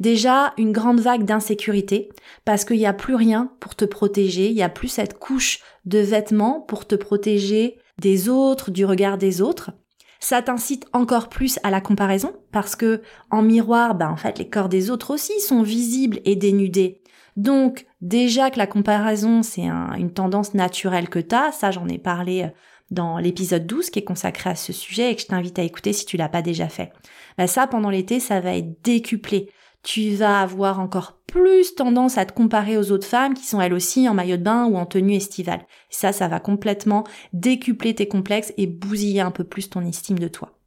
Déjà, 0.00 0.52
une 0.58 0.72
grande 0.72 1.00
vague 1.00 1.24
d'insécurité, 1.24 2.08
parce 2.44 2.64
qu'il 2.64 2.76
n'y 2.76 2.86
a 2.86 2.92
plus 2.92 3.16
rien 3.16 3.50
pour 3.58 3.74
te 3.74 3.84
protéger, 3.84 4.48
il 4.48 4.54
n'y 4.54 4.62
a 4.62 4.68
plus 4.68 4.88
cette 4.88 5.18
couche 5.18 5.60
de 5.86 5.98
vêtements 5.98 6.60
pour 6.60 6.86
te 6.86 6.94
protéger 6.94 7.78
des 7.98 8.28
autres, 8.28 8.70
du 8.70 8.84
regard 8.84 9.18
des 9.18 9.42
autres. 9.42 9.72
Ça 10.20 10.40
t'incite 10.42 10.86
encore 10.92 11.28
plus 11.28 11.58
à 11.64 11.70
la 11.70 11.80
comparaison, 11.80 12.32
parce 12.52 12.76
que 12.76 13.02
en 13.30 13.42
miroir, 13.42 13.96
ben 13.96 14.10
en 14.10 14.16
fait, 14.16 14.38
les 14.38 14.48
corps 14.48 14.68
des 14.68 14.90
autres 14.90 15.12
aussi 15.12 15.40
sont 15.40 15.62
visibles 15.62 16.20
et 16.24 16.36
dénudés. 16.36 17.02
Donc, 17.36 17.86
déjà 18.00 18.50
que 18.50 18.58
la 18.58 18.66
comparaison, 18.66 19.42
c'est 19.42 19.66
une 19.66 20.12
tendance 20.12 20.54
naturelle 20.54 21.08
que 21.08 21.18
tu 21.18 21.34
as, 21.34 21.52
ça 21.52 21.70
j'en 21.70 21.88
ai 21.88 21.98
parlé 21.98 22.44
euh, 22.44 22.48
dans 22.90 23.18
l'épisode 23.18 23.66
12 23.66 23.90
qui 23.90 23.98
est 23.98 24.04
consacré 24.04 24.50
à 24.50 24.54
ce 24.54 24.72
sujet 24.72 25.12
et 25.12 25.14
que 25.14 25.22
je 25.22 25.26
t'invite 25.26 25.58
à 25.58 25.62
écouter 25.62 25.92
si 25.92 26.06
tu 26.06 26.16
l'as 26.16 26.28
pas 26.28 26.42
déjà 26.42 26.68
fait. 26.68 26.92
Bah 27.36 27.46
ça, 27.46 27.66
pendant 27.66 27.90
l'été, 27.90 28.20
ça 28.20 28.40
va 28.40 28.56
être 28.56 28.82
décuplé. 28.82 29.50
Tu 29.82 30.14
vas 30.14 30.40
avoir 30.40 30.80
encore 30.80 31.18
plus 31.26 31.74
tendance 31.74 32.18
à 32.18 32.24
te 32.24 32.32
comparer 32.32 32.76
aux 32.76 32.90
autres 32.90 33.06
femmes 33.06 33.34
qui 33.34 33.44
sont 33.44 33.60
elles 33.60 33.74
aussi 33.74 34.08
en 34.08 34.14
maillot 34.14 34.38
de 34.38 34.42
bain 34.42 34.66
ou 34.66 34.76
en 34.76 34.86
tenue 34.86 35.14
estivale. 35.14 35.66
Ça, 35.90 36.12
ça 36.12 36.28
va 36.28 36.40
complètement 36.40 37.04
décupler 37.32 37.94
tes 37.94 38.08
complexes 38.08 38.52
et 38.56 38.66
bousiller 38.66 39.20
un 39.20 39.30
peu 39.30 39.44
plus 39.44 39.70
ton 39.70 39.82
estime 39.82 40.18
de 40.18 40.28
toi. 40.28 40.57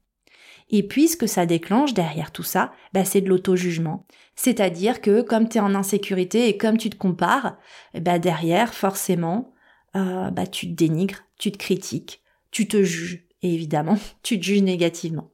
Et 0.72 0.84
puis 0.84 1.10
ce 1.10 1.18
que 1.18 1.28
ça 1.28 1.46
déclenche 1.46 1.94
derrière 1.94 2.32
tout 2.32 2.44
ça, 2.44 2.72
bah, 2.94 3.06
c'est 3.06 3.22
de 3.22 3.30
l'auto-jugement. 3.30 4.06
C'est-à-dire 4.36 5.02
que 5.02 5.22
comme 5.22 5.50
tu 5.50 5.58
es 5.58 5.62
en 5.62 5.76
insécurité 5.76 6.48
et 6.48 6.58
comme 6.58 6.78
tu 6.78 6.90
te 6.90 6.96
compares, 6.96 7.58
bah, 7.94 8.20
derrière, 8.20 8.74
forcément, 8.74 9.54
euh, 9.96 10.32
bah, 10.32 10.48
tu 10.48 10.68
te 10.68 10.74
dénigres, 10.74 11.20
tu 11.38 11.52
te 11.52 11.58
critiques, 11.58 12.22
tu 12.52 12.68
te 12.68 12.82
juges. 12.82 13.26
Et 13.42 13.54
évidemment, 13.54 13.98
tu 14.24 14.40
te 14.40 14.46
juges 14.46 14.64
négativement. 14.64 15.32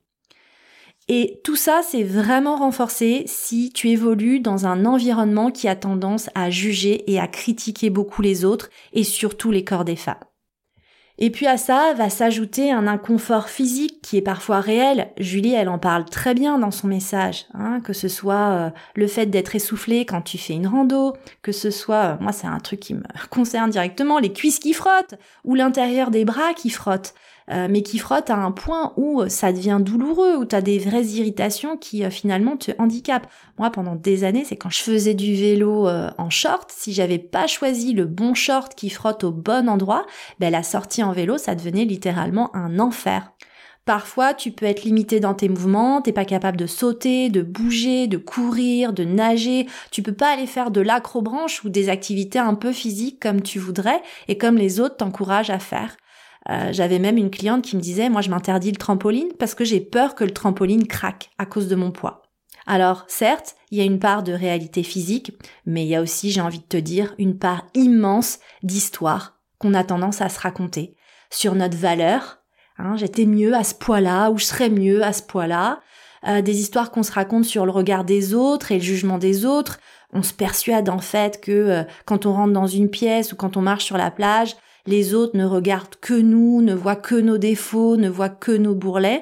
Et 1.09 1.39
tout 1.45 1.55
ça, 1.55 1.81
c'est 1.87 2.03
vraiment 2.03 2.57
renforcé 2.57 3.23
si 3.27 3.71
tu 3.71 3.89
évolues 3.89 4.41
dans 4.41 4.65
un 4.65 4.85
environnement 4.85 5.51
qui 5.51 5.69
a 5.69 5.75
tendance 5.75 6.29
à 6.35 6.49
juger 6.49 7.09
et 7.09 7.17
à 7.17 7.27
critiquer 7.27 7.89
beaucoup 7.89 8.21
les 8.21 8.43
autres 8.43 8.69
et 8.91 9.05
surtout 9.05 9.51
les 9.51 9.63
corps 9.63 9.85
des 9.85 9.95
femmes. 9.95 10.15
Et 11.19 11.31
puis 11.31 11.47
à 11.47 11.57
ça 11.57 11.93
va 11.95 12.09
s'ajouter 12.09 12.71
un 12.71 12.85
inconfort 12.85 13.49
physique 13.49 14.01
qui 14.03 14.17
est 14.17 14.21
parfois 14.21 14.59
réel. 14.59 15.09
Julie, 15.17 15.53
elle 15.53 15.69
en 15.69 15.79
parle 15.79 16.05
très 16.05 16.35
bien 16.35 16.59
dans 16.59 16.69
son 16.69 16.87
message, 16.87 17.47
hein, 17.55 17.79
que 17.83 17.93
ce 17.93 18.07
soit 18.07 18.49
euh, 18.49 18.69
le 18.95 19.07
fait 19.07 19.25
d'être 19.25 19.55
essoufflé 19.55 20.05
quand 20.05 20.21
tu 20.21 20.37
fais 20.37 20.53
une 20.53 20.67
rando, 20.67 21.13
que 21.41 21.51
ce 21.51 21.71
soit, 21.71 22.03
euh, 22.03 22.15
moi 22.19 22.31
c'est 22.31 22.45
un 22.45 22.59
truc 22.59 22.81
qui 22.81 22.93
me 22.93 23.01
concerne 23.31 23.71
directement, 23.71 24.19
les 24.19 24.31
cuisses 24.31 24.59
qui 24.59 24.73
frottent 24.73 25.15
ou 25.43 25.55
l'intérieur 25.55 26.11
des 26.11 26.23
bras 26.23 26.53
qui 26.53 26.69
frottent. 26.69 27.15
Euh, 27.49 27.67
mais 27.69 27.81
qui 27.81 27.97
frotte 27.97 28.29
à 28.29 28.35
un 28.35 28.51
point 28.51 28.91
où 28.97 29.21
euh, 29.21 29.29
ça 29.29 29.53
devient 29.53 29.79
douloureux, 29.79 30.35
où 30.35 30.43
tu 30.43 30.53
as 30.53 30.61
des 30.61 30.79
vraies 30.79 31.05
irritations 31.05 31.77
qui 31.77 32.03
euh, 32.03 32.09
finalement 32.09 32.57
te 32.57 32.71
handicapent. 32.77 33.27
Moi, 33.57 33.69
pendant 33.69 33.95
des 33.95 34.25
années, 34.25 34.43
c'est 34.43 34.57
quand 34.57 34.69
je 34.69 34.81
faisais 34.81 35.13
du 35.13 35.33
vélo 35.33 35.87
en 35.87 36.29
short, 36.29 36.71
si 36.75 36.93
j'avais 36.93 37.17
pas 37.17 37.47
choisi 37.47 37.93
le 37.93 38.05
bon 38.05 38.33
short 38.33 38.75
qui 38.75 38.89
frotte 38.89 39.23
au 39.23 39.31
bon 39.31 39.69
endroit, 39.69 40.05
ben, 40.39 40.51
la 40.51 40.61
sortie 40.61 41.03
en 41.03 41.11
vélo, 41.11 41.37
ça 41.37 41.55
devenait 41.55 41.85
littéralement 41.85 42.55
un 42.55 42.79
enfer. 42.79 43.31
Parfois, 43.85 44.33
tu 44.33 44.51
peux 44.51 44.65
être 44.65 44.83
limité 44.83 45.21
dans 45.21 45.33
tes 45.33 45.47
mouvements, 45.47 46.01
t'es 46.01 46.11
pas 46.11 46.25
capable 46.25 46.57
de 46.57 46.67
sauter, 46.67 47.29
de 47.29 47.41
bouger, 47.41 48.07
de 48.07 48.17
courir, 48.17 48.91
de 48.91 49.05
nager. 49.05 49.65
Tu 49.91 50.03
peux 50.03 50.13
pas 50.13 50.33
aller 50.33 50.45
faire 50.45 50.71
de 50.71 50.81
l'acrobranche 50.81 51.63
ou 51.63 51.69
des 51.69 51.87
activités 51.87 52.39
un 52.39 52.53
peu 52.53 52.73
physiques 52.73 53.21
comme 53.21 53.41
tu 53.41 53.59
voudrais 53.59 54.01
et 54.27 54.37
comme 54.37 54.57
les 54.57 54.81
autres 54.81 54.97
t'encouragent 54.97 55.49
à 55.49 55.59
faire. 55.59 55.95
Euh, 56.49 56.69
j'avais 56.71 56.99
même 56.99 57.17
une 57.17 57.29
cliente 57.29 57.63
qui 57.63 57.75
me 57.75 57.81
disait, 57.81 58.09
moi 58.09 58.21
je 58.21 58.29
m'interdis 58.29 58.71
le 58.71 58.77
trampoline 58.77 59.33
parce 59.37 59.53
que 59.53 59.65
j'ai 59.65 59.81
peur 59.81 60.15
que 60.15 60.23
le 60.23 60.31
trampoline 60.31 60.87
craque 60.87 61.29
à 61.37 61.45
cause 61.45 61.67
de 61.67 61.75
mon 61.75 61.91
poids. 61.91 62.23
Alors 62.65 63.05
certes, 63.07 63.55
il 63.71 63.77
y 63.77 63.81
a 63.81 63.85
une 63.85 63.99
part 63.99 64.23
de 64.23 64.33
réalité 64.33 64.83
physique, 64.83 65.31
mais 65.65 65.83
il 65.83 65.89
y 65.89 65.95
a 65.95 66.01
aussi, 66.01 66.31
j'ai 66.31 66.41
envie 66.41 66.59
de 66.59 66.65
te 66.65 66.77
dire, 66.77 67.15
une 67.17 67.37
part 67.37 67.65
immense 67.73 68.39
d'histoire 68.63 69.39
qu'on 69.57 69.73
a 69.73 69.83
tendance 69.83 70.21
à 70.21 70.29
se 70.29 70.39
raconter 70.39 70.95
sur 71.29 71.55
notre 71.55 71.77
valeur. 71.77 72.39
Hein, 72.77 72.95
J'étais 72.95 73.25
mieux 73.25 73.55
à 73.55 73.63
ce 73.63 73.73
poids-là 73.73 74.29
ou 74.29 74.37
je 74.37 74.45
serais 74.45 74.69
mieux 74.69 75.03
à 75.03 75.13
ce 75.13 75.23
poids-là. 75.23 75.79
Euh, 76.27 76.41
des 76.41 76.59
histoires 76.59 76.91
qu'on 76.91 77.03
se 77.03 77.11
raconte 77.11 77.45
sur 77.45 77.65
le 77.65 77.71
regard 77.71 78.03
des 78.03 78.33
autres 78.33 78.71
et 78.71 78.77
le 78.77 78.83
jugement 78.83 79.17
des 79.17 79.45
autres. 79.45 79.79
On 80.13 80.23
se 80.23 80.33
persuade 80.33 80.89
en 80.89 80.99
fait 80.99 81.41
que 81.41 81.51
euh, 81.51 81.83
quand 82.05 82.25
on 82.25 82.33
rentre 82.33 82.53
dans 82.53 82.67
une 82.67 82.89
pièce 82.89 83.33
ou 83.33 83.35
quand 83.35 83.55
on 83.55 83.61
marche 83.61 83.85
sur 83.85 83.97
la 83.97 84.11
plage, 84.11 84.55
les 84.87 85.13
autres 85.13 85.37
ne 85.37 85.45
regardent 85.45 85.95
que 86.01 86.13
nous, 86.13 86.61
ne 86.61 86.73
voient 86.73 86.95
que 86.95 87.15
nos 87.15 87.37
défauts, 87.37 87.97
ne 87.97 88.09
voient 88.09 88.29
que 88.29 88.51
nos 88.51 88.73
bourrelets. 88.73 89.21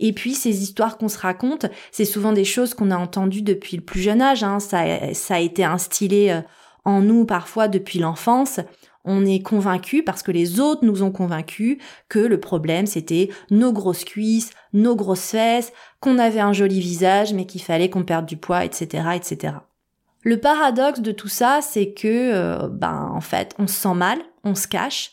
Et 0.00 0.12
puis 0.12 0.34
ces 0.34 0.62
histoires 0.62 0.98
qu'on 0.98 1.08
se 1.08 1.18
raconte, 1.18 1.66
c'est 1.90 2.04
souvent 2.04 2.32
des 2.32 2.44
choses 2.44 2.74
qu'on 2.74 2.90
a 2.90 2.96
entendues 2.96 3.42
depuis 3.42 3.76
le 3.76 3.82
plus 3.82 4.00
jeune 4.00 4.22
âge. 4.22 4.44
Hein. 4.44 4.60
Ça, 4.60 5.12
ça 5.14 5.36
a 5.36 5.40
été 5.40 5.64
instillé 5.64 6.32
euh, 6.32 6.40
en 6.84 7.00
nous 7.00 7.24
parfois 7.24 7.66
depuis 7.66 7.98
l'enfance. 7.98 8.60
On 9.04 9.24
est 9.24 9.42
convaincu 9.42 10.02
parce 10.02 10.22
que 10.22 10.30
les 10.30 10.60
autres 10.60 10.84
nous 10.84 11.02
ont 11.02 11.10
convaincus 11.10 11.78
que 12.08 12.18
le 12.18 12.38
problème 12.38 12.86
c'était 12.86 13.30
nos 13.50 13.72
grosses 13.72 14.04
cuisses, 14.04 14.50
nos 14.72 14.94
grosses 14.94 15.30
fesses, 15.30 15.72
qu'on 16.00 16.18
avait 16.18 16.40
un 16.40 16.52
joli 16.52 16.80
visage 16.80 17.32
mais 17.32 17.46
qu'il 17.46 17.62
fallait 17.62 17.90
qu'on 17.90 18.04
perde 18.04 18.26
du 18.26 18.36
poids, 18.36 18.64
etc., 18.64 19.08
etc. 19.16 19.54
Le 20.24 20.38
paradoxe 20.38 21.00
de 21.00 21.12
tout 21.12 21.28
ça, 21.28 21.60
c'est 21.62 21.92
que, 21.92 22.06
euh, 22.06 22.68
ben, 22.68 23.10
en 23.14 23.20
fait, 23.20 23.54
on 23.58 23.66
se 23.66 23.74
sent 23.74 23.94
mal, 23.94 24.18
on 24.48 24.54
se 24.54 24.66
cache, 24.66 25.12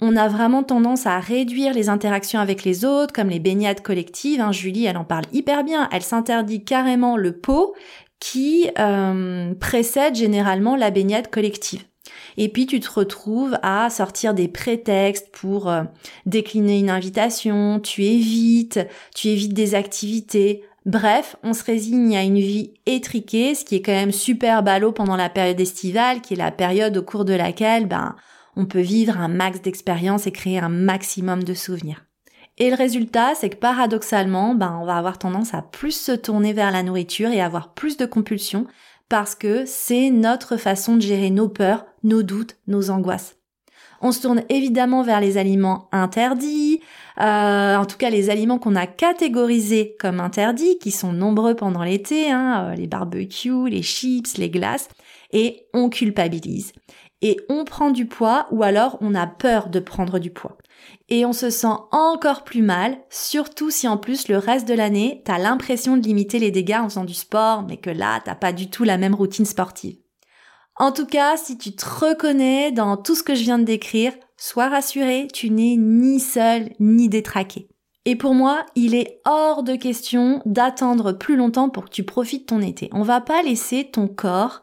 on 0.00 0.16
a 0.16 0.28
vraiment 0.28 0.62
tendance 0.62 1.06
à 1.06 1.18
réduire 1.18 1.72
les 1.72 1.88
interactions 1.88 2.40
avec 2.40 2.64
les 2.64 2.84
autres, 2.84 3.14
comme 3.14 3.30
les 3.30 3.40
baignades 3.40 3.80
collectives. 3.80 4.40
Hein. 4.40 4.52
Julie, 4.52 4.84
elle 4.84 4.98
en 4.98 5.04
parle 5.04 5.24
hyper 5.32 5.64
bien. 5.64 5.88
Elle 5.90 6.02
s'interdit 6.02 6.64
carrément 6.64 7.16
le 7.16 7.32
pot 7.32 7.74
qui 8.20 8.68
euh, 8.78 9.54
précède 9.54 10.14
généralement 10.14 10.76
la 10.76 10.90
baignade 10.90 11.28
collective. 11.28 11.84
Et 12.36 12.50
puis 12.50 12.66
tu 12.66 12.80
te 12.80 12.90
retrouves 12.90 13.58
à 13.62 13.88
sortir 13.88 14.34
des 14.34 14.48
prétextes 14.48 15.30
pour 15.32 15.70
euh, 15.70 15.84
décliner 16.26 16.78
une 16.78 16.90
invitation, 16.90 17.80
tu 17.80 18.04
évites, 18.04 18.80
tu 19.14 19.28
évites 19.28 19.54
des 19.54 19.74
activités, 19.74 20.62
Bref, 20.86 21.34
on 21.42 21.52
se 21.52 21.64
résigne 21.64 22.16
à 22.16 22.22
une 22.22 22.38
vie 22.38 22.74
étriquée, 22.86 23.56
ce 23.56 23.64
qui 23.64 23.74
est 23.74 23.82
quand 23.82 23.90
même 23.90 24.12
super 24.12 24.62
ballot 24.62 24.92
pendant 24.92 25.16
la 25.16 25.28
période 25.28 25.58
estivale, 25.58 26.20
qui 26.20 26.34
est 26.34 26.36
la 26.36 26.52
période 26.52 26.96
au 26.96 27.02
cours 27.02 27.24
de 27.24 27.34
laquelle, 27.34 27.86
ben, 27.86 28.14
on 28.56 28.66
peut 28.66 28.80
vivre 28.80 29.18
un 29.18 29.28
max 29.28 29.60
d'expérience 29.60 30.26
et 30.26 30.32
créer 30.32 30.58
un 30.58 30.68
maximum 30.68 31.44
de 31.44 31.54
souvenirs. 31.54 32.06
Et 32.58 32.70
le 32.70 32.76
résultat, 32.76 33.34
c'est 33.34 33.50
que 33.50 33.56
paradoxalement, 33.56 34.54
ben, 34.54 34.78
on 34.80 34.86
va 34.86 34.96
avoir 34.96 35.18
tendance 35.18 35.52
à 35.52 35.60
plus 35.60 35.92
se 35.92 36.12
tourner 36.12 36.54
vers 36.54 36.70
la 36.70 36.82
nourriture 36.82 37.30
et 37.30 37.42
avoir 37.42 37.74
plus 37.74 37.98
de 37.98 38.06
compulsions 38.06 38.66
parce 39.08 39.34
que 39.34 39.64
c'est 39.66 40.10
notre 40.10 40.56
façon 40.56 40.96
de 40.96 41.02
gérer 41.02 41.30
nos 41.30 41.48
peurs, 41.48 41.84
nos 42.02 42.22
doutes, 42.22 42.56
nos 42.66 42.90
angoisses. 42.90 43.36
On 44.02 44.12
se 44.12 44.20
tourne 44.20 44.42
évidemment 44.48 45.02
vers 45.02 45.20
les 45.20 45.38
aliments 45.38 45.88
interdits, 45.92 46.80
euh, 47.20 47.76
en 47.76 47.86
tout 47.86 47.96
cas 47.96 48.10
les 48.10 48.28
aliments 48.28 48.58
qu'on 48.58 48.76
a 48.76 48.86
catégorisés 48.86 49.96
comme 49.98 50.20
interdits, 50.20 50.78
qui 50.78 50.90
sont 50.90 51.12
nombreux 51.12 51.54
pendant 51.54 51.82
l'été, 51.82 52.30
hein, 52.30 52.68
euh, 52.68 52.74
les 52.74 52.86
barbecues, 52.86 53.68
les 53.68 53.82
chips, 53.82 54.36
les 54.36 54.50
glaces, 54.50 54.88
et 55.32 55.66
on 55.72 55.88
culpabilise. 55.88 56.72
Et 57.22 57.38
on 57.48 57.64
prend 57.64 57.90
du 57.90 58.06
poids 58.06 58.46
ou 58.50 58.62
alors 58.62 58.98
on 59.00 59.14
a 59.14 59.26
peur 59.26 59.68
de 59.68 59.80
prendre 59.80 60.18
du 60.18 60.30
poids. 60.30 60.56
Et 61.08 61.24
on 61.24 61.32
se 61.32 61.50
sent 61.50 61.74
encore 61.90 62.44
plus 62.44 62.62
mal, 62.62 62.98
surtout 63.10 63.70
si 63.70 63.88
en 63.88 63.96
plus 63.96 64.28
le 64.28 64.36
reste 64.38 64.68
de 64.68 64.74
l'année, 64.74 65.22
t'as 65.24 65.38
l'impression 65.38 65.96
de 65.96 66.06
limiter 66.06 66.38
les 66.38 66.50
dégâts 66.50 66.78
en 66.80 66.88
faisant 66.88 67.04
du 67.04 67.14
sport, 67.14 67.64
mais 67.66 67.78
que 67.78 67.90
là, 67.90 68.20
t'as 68.24 68.34
pas 68.34 68.52
du 68.52 68.68
tout 68.68 68.84
la 68.84 68.98
même 68.98 69.14
routine 69.14 69.46
sportive. 69.46 69.96
En 70.78 70.92
tout 70.92 71.06
cas, 71.06 71.36
si 71.38 71.56
tu 71.56 71.74
te 71.74 71.86
reconnais 71.86 72.70
dans 72.70 72.98
tout 72.98 73.14
ce 73.14 73.22
que 73.22 73.34
je 73.34 73.42
viens 73.42 73.58
de 73.58 73.64
décrire, 73.64 74.12
sois 74.36 74.68
rassuré, 74.68 75.26
tu 75.32 75.50
n'es 75.50 75.76
ni 75.78 76.20
seul 76.20 76.70
ni 76.80 77.08
détraqué. 77.08 77.68
Et 78.04 78.14
pour 78.14 78.34
moi, 78.34 78.64
il 78.76 78.94
est 78.94 79.20
hors 79.24 79.64
de 79.64 79.74
question 79.74 80.42
d'attendre 80.44 81.12
plus 81.12 81.34
longtemps 81.34 81.70
pour 81.70 81.86
que 81.86 81.90
tu 81.90 82.04
profites 82.04 82.46
ton 82.46 82.60
été. 82.60 82.88
On 82.92 83.02
va 83.02 83.20
pas 83.20 83.42
laisser 83.42 83.90
ton 83.90 84.06
corps 84.06 84.62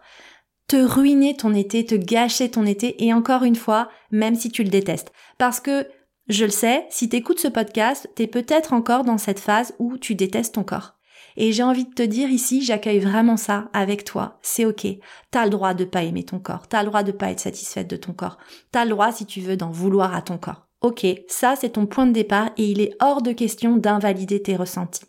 te 0.73 0.77
ruiner 0.77 1.35
ton 1.35 1.53
été, 1.53 1.85
te 1.85 1.93
gâcher 1.93 2.49
ton 2.49 2.65
été, 2.65 3.05
et 3.05 3.13
encore 3.13 3.43
une 3.43 3.55
fois, 3.55 3.89
même 4.09 4.33
si 4.33 4.49
tu 4.49 4.63
le 4.63 4.71
détestes. 4.71 5.11
Parce 5.37 5.59
que, 5.59 5.87
je 6.29 6.45
le 6.45 6.49
sais, 6.49 6.87
si 6.89 7.07
t'écoutes 7.09 7.39
ce 7.39 7.47
podcast, 7.47 8.09
t'es 8.15 8.25
peut-être 8.25 8.73
encore 8.73 9.03
dans 9.03 9.19
cette 9.19 9.39
phase 9.39 9.75
où 9.77 9.99
tu 9.99 10.15
détestes 10.15 10.55
ton 10.55 10.63
corps. 10.63 10.95
Et 11.37 11.51
j'ai 11.51 11.61
envie 11.61 11.85
de 11.85 11.93
te 11.93 12.01
dire 12.01 12.31
ici, 12.31 12.63
j'accueille 12.63 13.01
vraiment 13.01 13.37
ça 13.37 13.69
avec 13.71 14.03
toi. 14.03 14.39
C'est 14.41 14.65
ok. 14.65 14.87
T'as 15.29 15.43
le 15.43 15.51
droit 15.51 15.75
de 15.75 15.85
pas 15.85 16.01
aimer 16.01 16.23
ton 16.23 16.39
corps. 16.39 16.67
T'as 16.67 16.81
le 16.81 16.87
droit 16.89 17.03
de 17.03 17.11
pas 17.11 17.29
être 17.29 17.39
satisfaite 17.39 17.87
de 17.87 17.95
ton 17.95 18.13
corps. 18.13 18.39
T'as 18.71 18.85
le 18.85 18.91
droit, 18.91 19.11
si 19.11 19.27
tu 19.27 19.41
veux, 19.41 19.57
d'en 19.57 19.69
vouloir 19.69 20.15
à 20.15 20.23
ton 20.23 20.39
corps. 20.39 20.65
Ok, 20.81 21.05
ça 21.27 21.55
c'est 21.55 21.73
ton 21.73 21.85
point 21.85 22.07
de 22.07 22.13
départ 22.13 22.49
et 22.57 22.65
il 22.65 22.81
est 22.81 22.95
hors 22.99 23.21
de 23.21 23.31
question 23.31 23.77
d'invalider 23.77 24.41
tes 24.41 24.55
ressentis. 24.55 25.05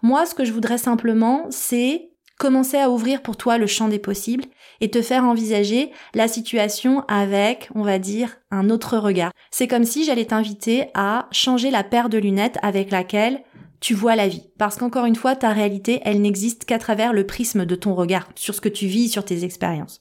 Moi, 0.00 0.26
ce 0.26 0.36
que 0.36 0.44
je 0.44 0.52
voudrais 0.52 0.78
simplement, 0.78 1.46
c'est 1.50 2.11
commencer 2.38 2.78
à 2.78 2.90
ouvrir 2.90 3.22
pour 3.22 3.36
toi 3.36 3.58
le 3.58 3.66
champ 3.66 3.88
des 3.88 3.98
possibles 3.98 4.44
et 4.80 4.90
te 4.90 5.02
faire 5.02 5.24
envisager 5.24 5.90
la 6.14 6.28
situation 6.28 7.04
avec, 7.08 7.68
on 7.74 7.82
va 7.82 7.98
dire, 7.98 8.36
un 8.50 8.70
autre 8.70 8.98
regard. 8.98 9.32
C'est 9.50 9.68
comme 9.68 9.84
si 9.84 10.04
j'allais 10.04 10.26
t'inviter 10.26 10.86
à 10.94 11.28
changer 11.30 11.70
la 11.70 11.84
paire 11.84 12.08
de 12.08 12.18
lunettes 12.18 12.58
avec 12.62 12.90
laquelle 12.90 13.42
tu 13.80 13.94
vois 13.94 14.16
la 14.16 14.28
vie. 14.28 14.48
Parce 14.58 14.76
qu'encore 14.76 15.06
une 15.06 15.16
fois, 15.16 15.36
ta 15.36 15.50
réalité, 15.50 16.00
elle 16.04 16.20
n'existe 16.20 16.64
qu'à 16.64 16.78
travers 16.78 17.12
le 17.12 17.26
prisme 17.26 17.66
de 17.66 17.74
ton 17.74 17.94
regard 17.94 18.28
sur 18.36 18.54
ce 18.54 18.60
que 18.60 18.68
tu 18.68 18.86
vis, 18.86 19.08
sur 19.08 19.24
tes 19.24 19.44
expériences. 19.44 20.00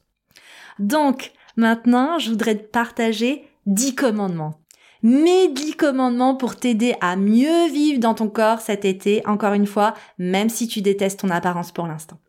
Donc, 0.79 1.31
maintenant, 1.57 2.19
je 2.19 2.29
voudrais 2.29 2.55
te 2.55 2.69
partager 2.69 3.47
10 3.65 3.95
commandements. 3.95 4.60
Mes 5.03 5.47
10 5.47 5.77
commandements 5.77 6.35
pour 6.35 6.57
t'aider 6.57 6.95
à 7.01 7.15
mieux 7.15 7.67
vivre 7.69 7.99
dans 7.99 8.13
ton 8.13 8.29
corps 8.29 8.61
cet 8.61 8.85
été, 8.85 9.25
encore 9.25 9.53
une 9.53 9.65
fois, 9.65 9.95
même 10.19 10.49
si 10.49 10.67
tu 10.67 10.81
détestes 10.81 11.21
ton 11.21 11.29
apparence 11.29 11.71
pour 11.71 11.87
l'instant. 11.87 12.19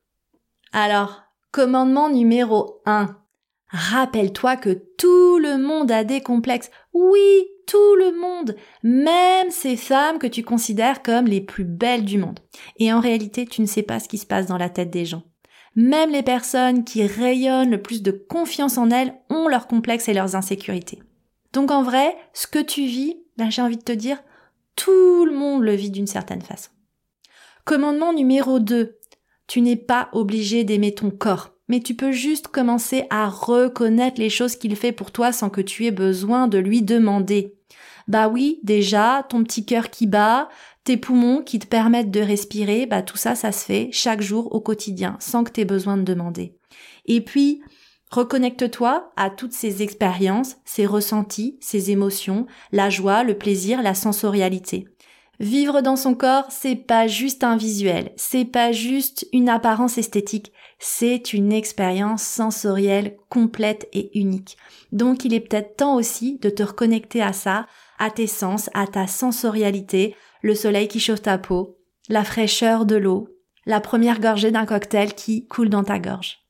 Alors, 0.72 1.22
commandement 1.50 2.08
numéro 2.08 2.80
1. 2.86 3.14
Rappelle-toi 3.68 4.56
que 4.56 4.82
tout 4.96 5.38
le 5.38 5.58
monde 5.58 5.90
a 5.90 6.04
des 6.04 6.22
complexes. 6.22 6.70
Oui, 6.94 7.46
tout 7.66 7.94
le 7.96 8.18
monde, 8.18 8.56
même 8.82 9.50
ces 9.50 9.76
femmes 9.76 10.18
que 10.18 10.26
tu 10.26 10.42
considères 10.42 11.02
comme 11.02 11.26
les 11.26 11.40
plus 11.40 11.64
belles 11.64 12.04
du 12.06 12.18
monde. 12.18 12.40
Et 12.78 12.92
en 12.92 13.00
réalité, 13.00 13.46
tu 13.46 13.60
ne 13.60 13.66
sais 13.66 13.82
pas 13.82 14.00
ce 14.00 14.08
qui 14.08 14.18
se 14.18 14.26
passe 14.26 14.46
dans 14.46 14.58
la 14.58 14.70
tête 14.70 14.90
des 14.90 15.04
gens. 15.04 15.22
Même 15.74 16.10
les 16.10 16.22
personnes 16.22 16.84
qui 16.84 17.06
rayonnent 17.06 17.70
le 17.70 17.80
plus 17.80 18.02
de 18.02 18.10
confiance 18.10 18.78
en 18.78 18.90
elles 18.90 19.14
ont 19.30 19.48
leurs 19.48 19.68
complexes 19.68 20.08
et 20.08 20.14
leurs 20.14 20.36
insécurités. 20.36 21.02
Donc 21.52 21.70
en 21.70 21.82
vrai, 21.82 22.16
ce 22.32 22.46
que 22.46 22.58
tu 22.58 22.84
vis, 22.84 23.16
ben 23.36 23.50
j'ai 23.50 23.62
envie 23.62 23.76
de 23.76 23.82
te 23.82 23.92
dire, 23.92 24.22
tout 24.76 25.24
le 25.24 25.32
monde 25.32 25.62
le 25.62 25.74
vit 25.74 25.90
d'une 25.90 26.06
certaine 26.06 26.42
façon. 26.42 26.70
Commandement 27.64 28.12
numéro 28.12 28.58
2. 28.58 28.98
Tu 29.46 29.60
n'es 29.60 29.76
pas 29.76 30.08
obligé 30.12 30.64
d'aimer 30.64 30.94
ton 30.94 31.10
corps, 31.10 31.50
mais 31.68 31.80
tu 31.80 31.94
peux 31.94 32.12
juste 32.12 32.48
commencer 32.48 33.04
à 33.10 33.28
reconnaître 33.28 34.20
les 34.20 34.30
choses 34.30 34.56
qu'il 34.56 34.74
fait 34.76 34.92
pour 34.92 35.10
toi 35.10 35.32
sans 35.32 35.50
que 35.50 35.60
tu 35.60 35.84
aies 35.84 35.92
besoin 35.92 36.48
de 36.48 36.58
lui 36.58 36.82
demander. 36.82 37.54
Bah 38.08 38.28
oui, 38.28 38.60
déjà, 38.62 39.24
ton 39.28 39.44
petit 39.44 39.64
cœur 39.64 39.90
qui 39.90 40.06
bat, 40.06 40.48
tes 40.84 40.96
poumons 40.96 41.42
qui 41.42 41.58
te 41.58 41.66
permettent 41.66 42.10
de 42.10 42.20
respirer, 42.20 42.86
bah 42.86 43.02
tout 43.02 43.16
ça, 43.16 43.34
ça 43.34 43.52
se 43.52 43.64
fait 43.64 43.90
chaque 43.92 44.22
jour 44.22 44.52
au 44.54 44.60
quotidien, 44.60 45.16
sans 45.20 45.44
que 45.44 45.52
tu 45.52 45.60
aies 45.60 45.66
besoin 45.66 45.96
de 45.96 46.02
demander. 46.02 46.56
Et 47.06 47.20
puis, 47.20 47.62
reconnecte-toi 48.12 49.10
à 49.16 49.30
toutes 49.30 49.54
ces 49.54 49.82
expériences, 49.82 50.56
ces 50.64 50.86
ressentis, 50.86 51.56
ces 51.60 51.90
émotions, 51.90 52.46
la 52.70 52.90
joie, 52.90 53.24
le 53.24 53.36
plaisir, 53.36 53.82
la 53.82 53.94
sensorialité. 53.94 54.86
Vivre 55.40 55.80
dans 55.80 55.96
son 55.96 56.14
corps, 56.14 56.44
c'est 56.50 56.76
pas 56.76 57.06
juste 57.06 57.42
un 57.42 57.56
visuel, 57.56 58.12
c'est 58.16 58.44
pas 58.44 58.70
juste 58.70 59.26
une 59.32 59.48
apparence 59.48 59.96
esthétique, 59.96 60.52
c'est 60.78 61.32
une 61.32 61.52
expérience 61.52 62.22
sensorielle 62.22 63.16
complète 63.30 63.88
et 63.92 64.16
unique. 64.18 64.58
Donc 64.92 65.24
il 65.24 65.32
est 65.32 65.40
peut-être 65.40 65.76
temps 65.76 65.96
aussi 65.96 66.38
de 66.38 66.50
te 66.50 66.62
reconnecter 66.62 67.22
à 67.22 67.32
ça, 67.32 67.66
à 67.98 68.10
tes 68.10 68.26
sens, 68.26 68.68
à 68.74 68.86
ta 68.86 69.06
sensorialité, 69.06 70.14
le 70.42 70.54
soleil 70.54 70.86
qui 70.86 71.00
chauffe 71.00 71.22
ta 71.22 71.38
peau, 71.38 71.78
la 72.08 72.24
fraîcheur 72.24 72.84
de 72.84 72.96
l'eau, 72.96 73.28
la 73.64 73.80
première 73.80 74.20
gorgée 74.20 74.50
d'un 74.50 74.66
cocktail 74.66 75.14
qui 75.14 75.46
coule 75.46 75.70
dans 75.70 75.84
ta 75.84 75.98
gorge. 75.98 76.41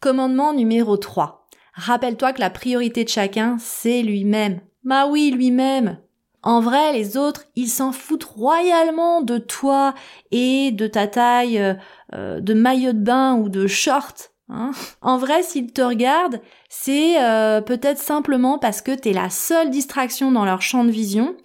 Commandement 0.00 0.54
numéro 0.54 0.96
3. 0.96 1.46
Rappelle-toi 1.74 2.32
que 2.32 2.40
la 2.40 2.48
priorité 2.48 3.04
de 3.04 3.10
chacun, 3.10 3.58
c'est 3.60 4.00
lui-même. 4.00 4.60
Bah 4.82 5.06
oui, 5.06 5.30
lui-même. 5.30 5.98
En 6.42 6.62
vrai, 6.62 6.94
les 6.94 7.18
autres, 7.18 7.44
ils 7.54 7.68
s'en 7.68 7.92
foutent 7.92 8.24
royalement 8.24 9.20
de 9.20 9.36
toi 9.36 9.94
et 10.30 10.70
de 10.72 10.86
ta 10.86 11.06
taille 11.06 11.58
euh, 11.58 11.74
euh, 12.14 12.40
de 12.40 12.54
maillot 12.54 12.94
de 12.94 12.98
bain 12.98 13.34
ou 13.34 13.50
de 13.50 13.66
short. 13.66 14.32
Hein. 14.48 14.70
En 15.02 15.18
vrai, 15.18 15.42
s'ils 15.42 15.70
te 15.70 15.82
regardent, 15.82 16.40
c'est 16.70 17.22
euh, 17.22 17.60
peut-être 17.60 17.98
simplement 17.98 18.58
parce 18.58 18.80
que 18.80 18.92
t'es 18.92 19.12
la 19.12 19.28
seule 19.28 19.68
distraction 19.68 20.32
dans 20.32 20.46
leur 20.46 20.62
champ 20.62 20.84
de 20.84 20.90
vision, 20.90 21.36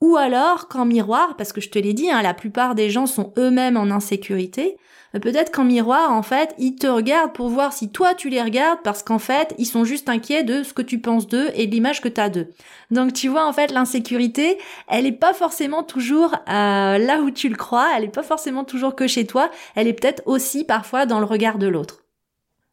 ou 0.00 0.16
alors 0.16 0.68
qu'en 0.68 0.84
miroir, 0.84 1.34
parce 1.36 1.52
que 1.52 1.60
je 1.60 1.70
te 1.70 1.80
l'ai 1.80 1.94
dit, 1.94 2.12
hein, 2.12 2.22
la 2.22 2.34
plupart 2.34 2.76
des 2.76 2.90
gens 2.90 3.06
sont 3.06 3.32
eux-mêmes 3.38 3.76
en 3.76 3.90
insécurité, 3.90 4.76
peut-être 5.20 5.52
qu'en 5.52 5.64
miroir, 5.64 6.12
en 6.12 6.22
fait, 6.22 6.54
ils 6.58 6.74
te 6.74 6.86
regardent 6.86 7.32
pour 7.32 7.48
voir 7.48 7.72
si 7.72 7.90
toi 7.90 8.14
tu 8.14 8.28
les 8.28 8.42
regardes 8.42 8.80
parce 8.82 9.02
qu'en 9.02 9.18
fait, 9.20 9.54
ils 9.58 9.66
sont 9.66 9.84
juste 9.84 10.08
inquiets 10.08 10.42
de 10.42 10.62
ce 10.62 10.72
que 10.72 10.82
tu 10.82 10.98
penses 10.98 11.28
d'eux 11.28 11.50
et 11.54 11.66
de 11.66 11.72
l'image 11.72 12.00
que 12.00 12.08
tu 12.08 12.20
as 12.20 12.28
d'eux. 12.28 12.48
Donc 12.90 13.12
tu 13.12 13.28
vois, 13.28 13.46
en 13.46 13.52
fait, 13.52 13.70
l'insécurité, 13.70 14.58
elle 14.88 15.06
est 15.06 15.12
pas 15.12 15.32
forcément 15.32 15.82
toujours 15.84 16.34
euh, 16.48 16.98
là 16.98 17.20
où 17.20 17.30
tu 17.30 17.48
le 17.48 17.56
crois, 17.56 17.90
elle 17.96 18.04
est 18.04 18.08
pas 18.08 18.22
forcément 18.22 18.64
toujours 18.64 18.96
que 18.96 19.06
chez 19.06 19.26
toi, 19.26 19.50
elle 19.74 19.86
est 19.86 19.92
peut-être 19.92 20.22
aussi 20.26 20.64
parfois 20.64 21.06
dans 21.06 21.20
le 21.20 21.26
regard 21.26 21.58
de 21.58 21.68
l'autre. 21.68 22.04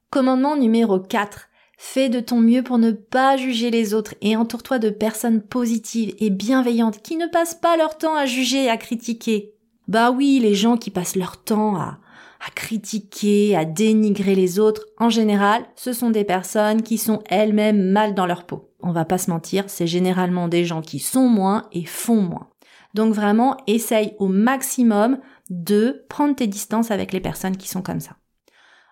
Commandement 0.10 0.56
numéro 0.56 1.00
4. 1.00 1.48
Fais 1.78 2.10
de 2.10 2.20
ton 2.20 2.40
mieux 2.40 2.62
pour 2.62 2.78
ne 2.78 2.92
pas 2.92 3.38
juger 3.38 3.72
les 3.72 3.94
autres 3.94 4.14
et 4.22 4.36
entoure-toi 4.36 4.78
de 4.78 4.90
personnes 4.90 5.42
positives 5.42 6.14
et 6.20 6.30
bienveillantes 6.30 7.02
qui 7.02 7.18
ne 7.18 7.26
passent 7.26 7.56
pas 7.56 7.76
leur 7.76 7.98
temps 7.98 8.16
à 8.16 8.26
juger 8.26 8.66
et 8.66 8.70
à 8.70 8.78
critiquer. 8.78 9.56
Bah 9.88 10.12
oui, 10.12 10.40
les 10.40 10.54
gens 10.54 10.78
qui 10.78 10.92
passent 10.92 11.16
leur 11.16 11.44
temps 11.44 11.76
à 11.76 11.98
à 12.46 12.50
critiquer, 12.50 13.56
à 13.56 13.66
dénigrer 13.66 14.34
les 14.34 14.60
autres, 14.60 14.86
en 14.98 15.10
général, 15.10 15.64
ce 15.76 15.94
sont 15.94 16.10
des 16.10 16.24
personnes 16.24 16.82
qui 16.82 16.98
sont 16.98 17.22
elles-mêmes 17.30 17.92
mal 17.92 18.16
dans 18.16 18.26
leur 18.26 18.46
peau. 18.46 18.72
On 18.82 18.92
va 18.92 19.06
pas 19.06 19.20
se 19.20 19.30
mentir, 19.30 19.66
c'est 19.68 19.88
généralement 19.88 20.48
des 20.48 20.66
gens 20.66 20.82
qui 20.82 21.00
sont 21.00 21.28
moins 21.28 21.68
et 21.72 21.86
font 21.86 22.22
moins. 22.22 22.50
Donc 22.96 23.14
vraiment, 23.14 23.58
essaye 23.68 24.16
au 24.18 24.28
maximum 24.28 25.20
de 25.50 26.06
prendre 26.10 26.36
tes 26.36 26.48
distances 26.48 26.90
avec 26.90 27.14
les 27.14 27.22
personnes 27.22 27.58
qui 27.58 27.68
sont 27.68 27.84
comme 27.84 28.00
ça. 28.00 28.18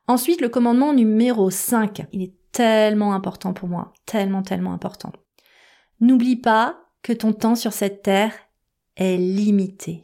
Ensuite, 0.07 0.41
le 0.41 0.49
commandement 0.49 0.93
numéro 0.93 1.49
5, 1.49 2.05
il 2.11 2.21
est 2.21 2.35
tellement 2.51 3.13
important 3.13 3.53
pour 3.53 3.67
moi, 3.67 3.93
tellement, 4.05 4.43
tellement 4.43 4.73
important. 4.73 5.11
N'oublie 6.01 6.35
pas 6.35 6.79
que 7.01 7.13
ton 7.13 7.33
temps 7.33 7.55
sur 7.55 7.73
cette 7.73 8.03
terre 8.03 8.33
est 8.95 9.17
limité. 9.17 10.01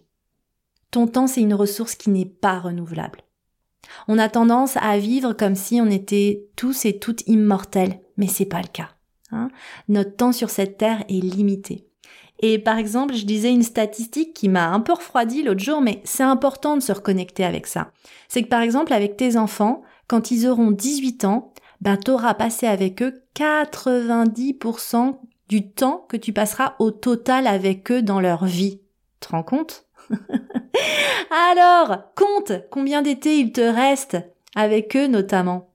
Ton 0.92 1.08
temps, 1.08 1.28
c'est 1.28 1.42
une 1.42 1.54
ressource 1.54 1.96
qui 1.96 2.10
n'est 2.10 2.26
pas 2.26 2.60
renouvelable. 2.60 3.25
On 4.08 4.18
a 4.18 4.30
tendance 4.30 4.78
à 4.78 4.98
vivre 4.98 5.34
comme 5.34 5.56
si 5.56 5.82
on 5.82 5.90
était 5.90 6.46
tous 6.56 6.86
et 6.86 7.00
toutes 7.00 7.28
immortels, 7.28 8.00
mais 8.18 8.28
c'est 8.28 8.46
pas 8.46 8.62
le 8.62 8.68
cas. 8.68 8.90
Hein. 9.32 9.50
Notre 9.90 10.16
temps 10.16 10.32
sur 10.32 10.50
cette 10.50 10.78
terre 10.78 11.04
est 11.10 11.24
limité. 11.24 11.88
Et 12.40 12.60
par 12.60 12.78
exemple, 12.78 13.16
je 13.16 13.26
disais 13.26 13.52
une 13.52 13.64
statistique 13.64 14.34
qui 14.34 14.50
m'a 14.50 14.70
un 14.70 14.82
peu 14.82 14.94
refroidi 14.94 15.42
l'autre 15.44 15.64
jour, 15.64 15.82
mais 15.82 16.02
c'est 16.04 16.24
important 16.24 16.76
de 16.76 16.82
se 16.82 16.92
reconnecter 16.92 17.46
avec 17.46 17.66
ça. 17.66 17.92
C'est 18.28 18.44
que 18.44 18.50
par 18.50 18.62
exemple, 18.62 18.94
avec 18.94 19.16
tes 19.16 19.38
enfants, 19.38 19.84
quand 20.08 20.32
ils 20.32 20.48
auront 20.48 20.72
18 20.72 21.26
ans, 21.26 21.54
ben, 21.82 21.98
t'auras 21.98 22.34
passé 22.34 22.68
avec 22.68 23.02
eux 23.02 23.22
90% 23.36 25.18
du 25.50 25.70
temps 25.70 26.06
que 26.10 26.18
tu 26.18 26.34
passeras 26.34 26.76
au 26.80 26.92
total 26.92 27.48
avec 27.48 27.92
eux 27.92 28.02
dans 28.02 28.20
leur 28.20 28.46
vie. 28.46 28.82
Tu 29.22 29.28
te 29.28 29.32
rends 29.32 29.44
compte? 29.44 29.86
Alors, 31.52 32.14
compte 32.16 32.52
combien 32.72 33.02
d'étés 33.02 33.38
il 33.38 33.52
te 33.52 33.62
reste 33.62 34.18
avec 34.56 34.96
eux 34.96 35.08
notamment. 35.08 35.70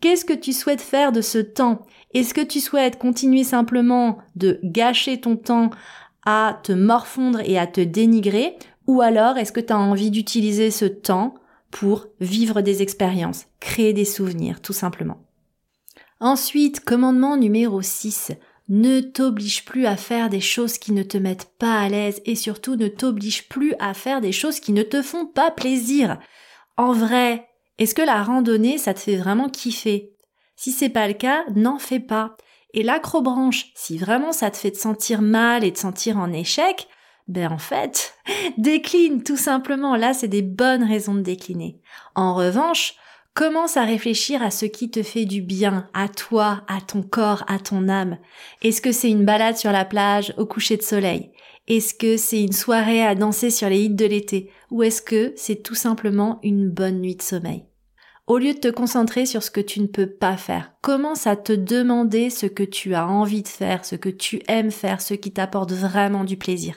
Qu'est-ce 0.00 0.24
que 0.24 0.32
tu 0.32 0.52
souhaites 0.52 0.80
faire 0.80 1.12
de 1.12 1.20
ce 1.20 1.38
temps? 1.38 1.86
Est-ce 2.14 2.34
que 2.34 2.40
tu 2.40 2.60
souhaites 2.60 2.98
continuer 2.98 3.44
simplement 3.44 4.18
de 4.36 4.58
gâcher 4.64 5.20
ton 5.20 5.36
temps 5.36 5.70
à 6.24 6.58
te 6.62 6.72
morfondre 6.72 7.40
et 7.44 7.58
à 7.58 7.66
te 7.66 7.80
dénigrer? 7.80 8.56
Ou 8.86 9.02
alors 9.02 9.36
est-ce 9.36 9.52
que 9.52 9.60
tu 9.60 9.72
as 9.72 9.78
envie 9.78 10.10
d'utiliser 10.10 10.70
ce 10.70 10.86
temps 10.86 11.34
pour 11.70 12.06
vivre 12.20 12.62
des 12.62 12.82
expériences, 12.82 13.46
créer 13.60 13.92
des 13.92 14.04
souvenirs 14.04 14.60
tout 14.60 14.72
simplement? 14.72 15.18
Ensuite, 16.18 16.80
commandement 16.80 17.36
numéro 17.36 17.80
6, 17.80 18.32
ne 18.70 19.00
t'oblige 19.00 19.64
plus 19.64 19.84
à 19.84 19.96
faire 19.96 20.30
des 20.30 20.40
choses 20.40 20.78
qui 20.78 20.92
ne 20.92 21.02
te 21.02 21.18
mettent 21.18 21.50
pas 21.58 21.80
à 21.80 21.88
l'aise 21.88 22.22
et 22.24 22.36
surtout 22.36 22.76
ne 22.76 22.86
t'oblige 22.86 23.48
plus 23.48 23.74
à 23.80 23.94
faire 23.94 24.20
des 24.20 24.32
choses 24.32 24.60
qui 24.60 24.72
ne 24.72 24.84
te 24.84 25.02
font 25.02 25.26
pas 25.26 25.50
plaisir. 25.50 26.18
En 26.76 26.92
vrai, 26.92 27.48
est-ce 27.78 27.96
que 27.96 28.02
la 28.02 28.22
randonnée, 28.22 28.78
ça 28.78 28.94
te 28.94 29.00
fait 29.00 29.16
vraiment 29.16 29.48
kiffer? 29.48 30.12
Si 30.54 30.70
c'est 30.70 30.88
pas 30.88 31.08
le 31.08 31.14
cas, 31.14 31.44
n'en 31.54 31.78
fais 31.78 31.98
pas. 31.98 32.36
Et 32.72 32.84
l'acrobranche, 32.84 33.72
si 33.74 33.98
vraiment 33.98 34.32
ça 34.32 34.52
te 34.52 34.56
fait 34.56 34.70
te 34.70 34.78
sentir 34.78 35.20
mal 35.20 35.64
et 35.64 35.72
te 35.72 35.78
sentir 35.80 36.16
en 36.16 36.32
échec, 36.32 36.86
ben 37.26 37.50
en 37.50 37.58
fait, 37.58 38.14
décline 38.58 39.24
tout 39.24 39.36
simplement. 39.36 39.96
Là, 39.96 40.14
c'est 40.14 40.28
des 40.28 40.42
bonnes 40.42 40.84
raisons 40.84 41.14
de 41.14 41.22
décliner. 41.22 41.80
En 42.14 42.34
revanche, 42.34 42.94
Commence 43.34 43.76
à 43.76 43.84
réfléchir 43.84 44.42
à 44.42 44.50
ce 44.50 44.66
qui 44.66 44.90
te 44.90 45.02
fait 45.02 45.24
du 45.24 45.40
bien, 45.40 45.88
à 45.94 46.08
toi, 46.08 46.62
à 46.66 46.80
ton 46.80 47.02
corps, 47.02 47.44
à 47.46 47.58
ton 47.58 47.88
âme. 47.88 48.18
Est-ce 48.62 48.82
que 48.82 48.92
c'est 48.92 49.10
une 49.10 49.24
balade 49.24 49.56
sur 49.56 49.70
la 49.70 49.84
plage 49.84 50.34
au 50.36 50.46
coucher 50.46 50.76
de 50.76 50.82
soleil? 50.82 51.30
Est-ce 51.68 51.94
que 51.94 52.16
c'est 52.16 52.42
une 52.42 52.52
soirée 52.52 53.02
à 53.02 53.14
danser 53.14 53.50
sur 53.50 53.68
les 53.68 53.84
hits 53.84 53.94
de 53.94 54.04
l'été? 54.04 54.50
Ou 54.72 54.82
est-ce 54.82 55.00
que 55.00 55.32
c'est 55.36 55.62
tout 55.62 55.76
simplement 55.76 56.40
une 56.42 56.68
bonne 56.68 57.00
nuit 57.00 57.14
de 57.14 57.22
sommeil? 57.22 57.66
Au 58.26 58.38
lieu 58.38 58.54
de 58.54 58.58
te 58.58 58.68
concentrer 58.68 59.26
sur 59.26 59.42
ce 59.42 59.50
que 59.50 59.60
tu 59.60 59.80
ne 59.80 59.86
peux 59.86 60.08
pas 60.08 60.36
faire, 60.36 60.72
commence 60.82 61.26
à 61.26 61.36
te 61.36 61.52
demander 61.52 62.30
ce 62.30 62.46
que 62.46 62.62
tu 62.62 62.94
as 62.94 63.06
envie 63.06 63.42
de 63.42 63.48
faire, 63.48 63.84
ce 63.84 63.96
que 63.96 64.08
tu 64.08 64.40
aimes 64.48 64.70
faire, 64.70 65.00
ce 65.00 65.14
qui 65.14 65.32
t'apporte 65.32 65.72
vraiment 65.72 66.24
du 66.24 66.36
plaisir. 66.36 66.76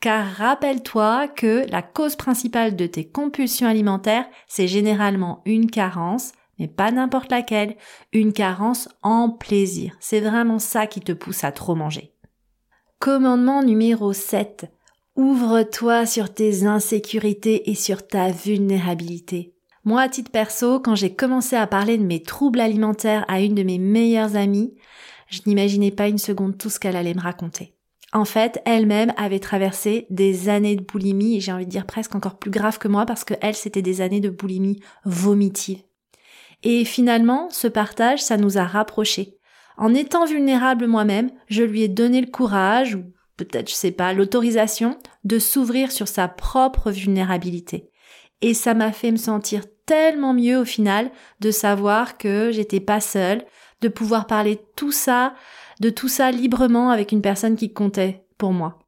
Car 0.00 0.26
rappelle-toi 0.36 1.26
que 1.26 1.66
la 1.70 1.82
cause 1.82 2.14
principale 2.14 2.76
de 2.76 2.86
tes 2.86 3.08
compulsions 3.08 3.66
alimentaires, 3.66 4.28
c'est 4.46 4.68
généralement 4.68 5.42
une 5.44 5.68
carence, 5.68 6.32
mais 6.58 6.68
pas 6.68 6.92
n'importe 6.92 7.32
laquelle, 7.32 7.76
une 8.12 8.32
carence 8.32 8.88
en 9.02 9.28
plaisir. 9.28 9.96
C'est 9.98 10.20
vraiment 10.20 10.60
ça 10.60 10.86
qui 10.86 11.00
te 11.00 11.10
pousse 11.10 11.42
à 11.42 11.50
trop 11.50 11.74
manger. 11.74 12.12
Commandement 13.00 13.64
numéro 13.64 14.12
7. 14.12 14.66
Ouvre-toi 15.16 16.06
sur 16.06 16.32
tes 16.32 16.64
insécurités 16.64 17.68
et 17.68 17.74
sur 17.74 18.06
ta 18.06 18.30
vulnérabilité. 18.30 19.52
Moi, 19.82 20.02
à 20.02 20.08
titre 20.08 20.30
perso, 20.30 20.78
quand 20.78 20.94
j'ai 20.94 21.14
commencé 21.14 21.56
à 21.56 21.66
parler 21.66 21.98
de 21.98 22.04
mes 22.04 22.22
troubles 22.22 22.60
alimentaires 22.60 23.24
à 23.26 23.40
une 23.40 23.54
de 23.56 23.64
mes 23.64 23.78
meilleures 23.78 24.36
amies, 24.36 24.74
je 25.28 25.40
n'imaginais 25.46 25.90
pas 25.90 26.06
une 26.06 26.18
seconde 26.18 26.56
tout 26.56 26.70
ce 26.70 26.78
qu'elle 26.78 26.96
allait 26.96 27.14
me 27.14 27.20
raconter 27.20 27.77
en 28.12 28.24
fait, 28.24 28.60
elle-même 28.64 29.12
avait 29.16 29.38
traversé 29.38 30.06
des 30.10 30.48
années 30.48 30.76
de 30.76 30.84
boulimie, 30.84 31.36
et 31.36 31.40
j'ai 31.40 31.52
envie 31.52 31.66
de 31.66 31.70
dire 31.70 31.86
presque 31.86 32.14
encore 32.14 32.38
plus 32.38 32.50
grave 32.50 32.78
que 32.78 32.88
moi, 32.88 33.04
parce 33.04 33.24
que 33.24 33.34
elle, 33.40 33.54
c'était 33.54 33.82
des 33.82 34.00
années 34.00 34.20
de 34.20 34.30
boulimie 34.30 34.80
vomitive. 35.04 35.82
Et 36.62 36.84
finalement, 36.84 37.48
ce 37.50 37.68
partage, 37.68 38.22
ça 38.22 38.36
nous 38.36 38.58
a 38.58 38.64
rapprochés. 38.64 39.36
En 39.76 39.94
étant 39.94 40.24
vulnérable 40.24 40.86
moi-même, 40.86 41.30
je 41.48 41.62
lui 41.62 41.82
ai 41.82 41.88
donné 41.88 42.20
le 42.20 42.30
courage, 42.30 42.94
ou 42.94 43.04
peut-être, 43.36 43.68
je 43.68 43.74
sais 43.74 43.92
pas, 43.92 44.12
l'autorisation 44.12 44.98
de 45.24 45.38
s'ouvrir 45.38 45.92
sur 45.92 46.08
sa 46.08 46.28
propre 46.28 46.90
vulnérabilité. 46.90 47.90
Et 48.40 48.54
ça 48.54 48.74
m'a 48.74 48.92
fait 48.92 49.12
me 49.12 49.16
sentir 49.16 49.62
tellement 49.86 50.34
mieux 50.34 50.58
au 50.58 50.64
final 50.64 51.10
de 51.40 51.50
savoir 51.50 52.18
que 52.18 52.50
j'étais 52.52 52.80
pas 52.80 53.00
seule, 53.00 53.44
de 53.80 53.88
pouvoir 53.88 54.26
parler 54.26 54.60
tout 54.76 54.92
ça 54.92 55.34
de 55.80 55.90
tout 55.90 56.08
ça 56.08 56.30
librement 56.30 56.90
avec 56.90 57.12
une 57.12 57.22
personne 57.22 57.56
qui 57.56 57.72
comptait 57.72 58.24
pour 58.36 58.52
moi. 58.52 58.78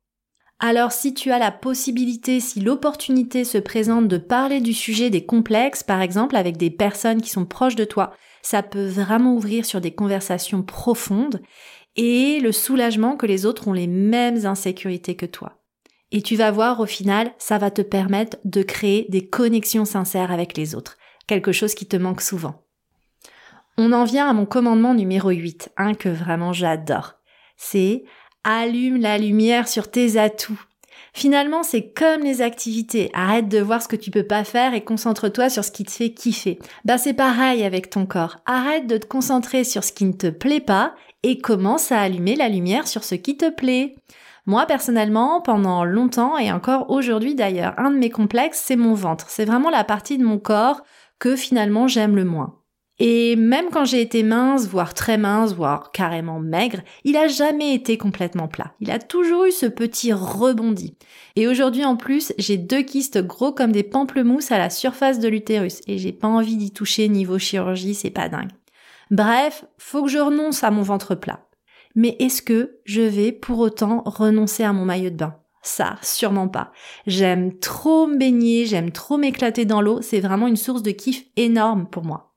Alors 0.59 0.93
si 0.93 1.15
tu 1.15 1.31
as 1.31 1.39
la 1.39 1.51
possibilité, 1.51 2.39
si 2.41 2.61
l'opportunité 2.61 3.45
se 3.45 3.59
présente 3.59 4.09
de 4.09 4.19
parler 4.19 4.61
du 4.61 4.75
sujet 4.75 5.09
des 5.09 5.25
complexes, 5.25 5.83
par 5.83 6.03
exemple 6.03 6.37
avec 6.37 6.59
des 6.59 6.71
personnes 6.71 7.23
qui 7.23 7.31
sont 7.31 7.47
proches 7.47 7.77
de 7.77 7.85
toi, 7.85 8.13
ça 8.43 8.63
peut 8.63 8.87
vraiment 8.87 9.35
ouvrir 9.35 9.65
sur 9.65 9.81
des 9.81 9.93
conversations 9.93 10.63
profondes 10.63 11.41
et 11.97 12.41
le 12.41 12.53
soulagement 12.53 13.17
que 13.17 13.27
les 13.27 13.47
autres 13.47 13.69
ont 13.69 13.73
les 13.73 13.87
mêmes 13.87 14.45
insécurités 14.45 15.17
que 15.17 15.27
toi. 15.27 15.63
Et 16.13 16.23
tu 16.23 16.37
vas 16.37 16.51
voir 16.51 16.81
au 16.81 16.87
final, 16.87 17.33
ça 17.39 17.57
va 17.57 17.71
te 17.71 17.83
permettre 17.83 18.37
de 18.45 18.63
créer 18.63 19.07
des 19.09 19.27
connexions 19.29 19.85
sincères 19.85 20.33
avec 20.33 20.57
les 20.57 20.75
autres, 20.75 20.99
quelque 21.27 21.53
chose 21.53 21.75
qui 21.75 21.87
te 21.87 21.97
manque 21.97 22.21
souvent. 22.21 22.67
On 23.83 23.93
en 23.93 24.05
vient 24.05 24.29
à 24.29 24.35
mon 24.35 24.45
commandement 24.45 24.93
numéro 24.93 25.31
8, 25.31 25.71
un 25.79 25.95
que 25.95 26.11
vraiment 26.11 26.53
j'adore. 26.53 27.15
C'est 27.57 28.05
allume 28.45 29.01
la 29.01 29.17
lumière 29.17 29.69
sur 29.69 29.91
tes 29.91 30.19
atouts. 30.19 30.61
Finalement, 31.15 31.63
c'est 31.63 31.91
comme 31.95 32.21
les 32.21 32.43
activités. 32.43 33.11
Arrête 33.15 33.49
de 33.49 33.59
voir 33.59 33.81
ce 33.81 33.89
que 33.89 33.97
tu 33.97 34.11
peux 34.11 34.27
pas 34.27 34.45
faire 34.45 34.75
et 34.75 34.85
concentre-toi 34.85 35.49
sur 35.49 35.65
ce 35.65 35.71
qui 35.71 35.85
te 35.85 35.93
fait 35.93 36.13
kiffer. 36.13 36.59
Bah, 36.85 36.99
c'est 36.99 37.15
pareil 37.15 37.65
avec 37.65 37.89
ton 37.89 38.05
corps. 38.05 38.37
Arrête 38.45 38.87
de 38.87 38.99
te 38.99 39.07
concentrer 39.07 39.65
sur 39.65 39.83
ce 39.83 39.95
qui 39.95 40.05
ne 40.05 40.13
te 40.13 40.29
plaît 40.29 40.61
pas 40.61 40.95
et 41.23 41.39
commence 41.39 41.91
à 41.91 42.01
allumer 42.01 42.37
la 42.37 42.51
lumière 42.51 42.87
sur 42.87 43.03
ce 43.03 43.15
qui 43.15 43.39
te 43.39 43.49
plaît. 43.49 43.95
Moi, 44.45 44.67
personnellement, 44.67 45.41
pendant 45.41 45.87
longtemps 45.87 46.37
et 46.37 46.53
encore 46.53 46.91
aujourd'hui 46.91 47.35
d'ailleurs, 47.35 47.73
un 47.79 47.91
de 47.91 47.97
mes 47.97 48.11
complexes, 48.11 48.63
c'est 48.63 48.77
mon 48.77 48.93
ventre. 48.93 49.31
C'est 49.31 49.47
vraiment 49.47 49.71
la 49.71 49.85
partie 49.85 50.19
de 50.19 50.25
mon 50.25 50.39
corps 50.39 50.83
que 51.19 51.35
finalement 51.35 51.89
j'aime 51.89 52.15
le 52.15 52.27
moins. 52.27 52.60
Et 53.03 53.35
même 53.35 53.71
quand 53.73 53.87
j'ai 53.87 54.03
été 54.03 54.23
mince, 54.23 54.69
voire 54.69 54.93
très 54.93 55.17
mince, 55.17 55.55
voire 55.55 55.91
carrément 55.91 56.39
maigre, 56.39 56.81
il 57.05 57.17
a 57.17 57.29
jamais 57.29 57.75
été 57.75 57.97
complètement 57.97 58.47
plat. 58.47 58.75
Il 58.81 58.91
a 58.91 58.99
toujours 58.99 59.47
eu 59.47 59.53
ce 59.53 59.65
petit 59.65 60.13
rebondi. 60.13 60.99
Et 61.35 61.49
aujourd'hui 61.49 61.87
en 61.87 61.97
plus, 61.97 62.35
j'ai 62.37 62.59
deux 62.59 62.83
kystes 62.83 63.19
gros 63.27 63.53
comme 63.53 63.73
des 63.73 63.85
pamplemousses 63.85 64.53
à 64.53 64.59
la 64.59 64.69
surface 64.69 65.19
de 65.19 65.29
l'utérus 65.29 65.81
et 65.87 65.97
j'ai 65.97 66.13
pas 66.13 66.29
envie 66.29 66.59
d'y 66.59 66.73
toucher 66.73 67.09
niveau 67.09 67.39
chirurgie, 67.39 67.95
c'est 67.95 68.11
pas 68.11 68.29
dingue. 68.29 68.51
Bref, 69.11 69.65
faut 69.79 70.03
que 70.03 70.11
je 70.11 70.19
renonce 70.19 70.63
à 70.63 70.71
mon 70.71 70.83
ventre 70.83 71.15
plat. 71.15 71.49
Mais 71.95 72.17
est-ce 72.21 72.43
que 72.43 72.81
je 72.85 73.01
vais 73.01 73.33
pour 73.33 73.61
autant 73.61 74.03
renoncer 74.05 74.63
à 74.63 74.75
mon 74.75 74.85
maillot 74.85 75.11
de 75.11 75.17
bain? 75.17 75.37
Ça, 75.63 75.97
sûrement 76.03 76.49
pas. 76.49 76.71
J'aime 77.07 77.59
trop 77.59 78.07
me 78.07 78.19
baigner, 78.19 78.67
j'aime 78.67 78.93
trop 78.93 79.17
m'éclater 79.17 79.65
dans 79.65 79.81
l'eau, 79.81 80.03
c'est 80.03 80.21
vraiment 80.21 80.47
une 80.49 80.57
source 80.57 80.83
de 80.83 80.91
kiff 80.91 81.25
énorme 81.37 81.89
pour 81.91 82.05
moi. 82.05 82.30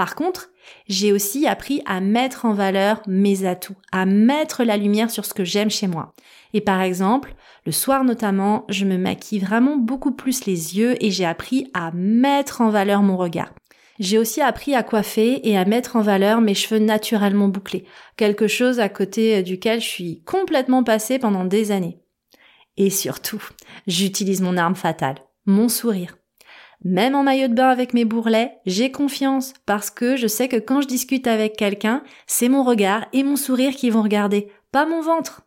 Par 0.00 0.14
contre, 0.14 0.48
j'ai 0.88 1.12
aussi 1.12 1.46
appris 1.46 1.82
à 1.84 2.00
mettre 2.00 2.46
en 2.46 2.54
valeur 2.54 3.02
mes 3.06 3.44
atouts, 3.44 3.76
à 3.92 4.06
mettre 4.06 4.64
la 4.64 4.78
lumière 4.78 5.10
sur 5.10 5.26
ce 5.26 5.34
que 5.34 5.44
j'aime 5.44 5.68
chez 5.68 5.88
moi. 5.88 6.14
Et 6.54 6.62
par 6.62 6.80
exemple, 6.80 7.34
le 7.66 7.72
soir 7.72 8.02
notamment, 8.02 8.64
je 8.70 8.86
me 8.86 8.96
maquille 8.96 9.40
vraiment 9.40 9.76
beaucoup 9.76 10.12
plus 10.12 10.46
les 10.46 10.78
yeux 10.78 10.96
et 11.04 11.10
j'ai 11.10 11.26
appris 11.26 11.70
à 11.74 11.90
mettre 11.92 12.62
en 12.62 12.70
valeur 12.70 13.02
mon 13.02 13.18
regard. 13.18 13.52
J'ai 13.98 14.16
aussi 14.16 14.40
appris 14.40 14.74
à 14.74 14.82
coiffer 14.82 15.46
et 15.46 15.58
à 15.58 15.66
mettre 15.66 15.96
en 15.96 16.00
valeur 16.00 16.40
mes 16.40 16.54
cheveux 16.54 16.80
naturellement 16.80 17.48
bouclés, 17.48 17.84
quelque 18.16 18.48
chose 18.48 18.80
à 18.80 18.88
côté 18.88 19.42
duquel 19.42 19.82
je 19.82 19.86
suis 19.86 20.22
complètement 20.24 20.82
passée 20.82 21.18
pendant 21.18 21.44
des 21.44 21.72
années. 21.72 21.98
Et 22.78 22.88
surtout, 22.88 23.46
j'utilise 23.86 24.40
mon 24.40 24.56
arme 24.56 24.76
fatale, 24.76 25.16
mon 25.44 25.68
sourire. 25.68 26.16
Même 26.82 27.14
en 27.14 27.22
maillot 27.22 27.48
de 27.48 27.54
bain 27.54 27.68
avec 27.68 27.92
mes 27.92 28.06
bourrelets, 28.06 28.58
j'ai 28.64 28.90
confiance 28.90 29.52
parce 29.66 29.90
que 29.90 30.16
je 30.16 30.26
sais 30.26 30.48
que 30.48 30.56
quand 30.56 30.80
je 30.80 30.86
discute 30.86 31.26
avec 31.26 31.56
quelqu'un, 31.56 32.02
c'est 32.26 32.48
mon 32.48 32.62
regard 32.62 33.06
et 33.12 33.22
mon 33.22 33.36
sourire 33.36 33.76
qui 33.76 33.90
vont 33.90 34.02
regarder, 34.02 34.48
pas 34.72 34.86
mon 34.86 35.02
ventre. 35.02 35.42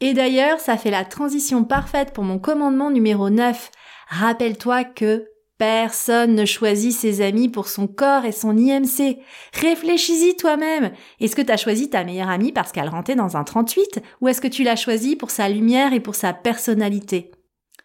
Et 0.00 0.14
d'ailleurs, 0.14 0.58
ça 0.58 0.76
fait 0.76 0.90
la 0.90 1.04
transition 1.04 1.64
parfaite 1.64 2.12
pour 2.12 2.24
mon 2.24 2.40
commandement 2.40 2.90
numéro 2.90 3.30
9. 3.30 3.70
Rappelle-toi 4.08 4.82
que 4.82 5.28
personne 5.58 6.34
ne 6.34 6.44
choisit 6.44 6.92
ses 6.92 7.20
amis 7.20 7.48
pour 7.48 7.68
son 7.68 7.86
corps 7.86 8.24
et 8.24 8.32
son 8.32 8.56
IMC. 8.56 9.18
Réfléchis-y 9.52 10.36
toi-même. 10.36 10.90
Est-ce 11.20 11.36
que 11.36 11.42
tu 11.42 11.52
as 11.52 11.56
choisi 11.56 11.88
ta 11.88 12.02
meilleure 12.02 12.28
amie 12.28 12.50
parce 12.50 12.72
qu'elle 12.72 12.88
rentrait 12.88 13.14
dans 13.14 13.36
un 13.36 13.44
38 13.44 14.02
ou 14.20 14.28
est-ce 14.28 14.40
que 14.40 14.48
tu 14.48 14.64
l'as 14.64 14.74
choisie 14.74 15.14
pour 15.14 15.30
sa 15.30 15.48
lumière 15.48 15.92
et 15.92 16.00
pour 16.00 16.16
sa 16.16 16.32
personnalité? 16.32 17.30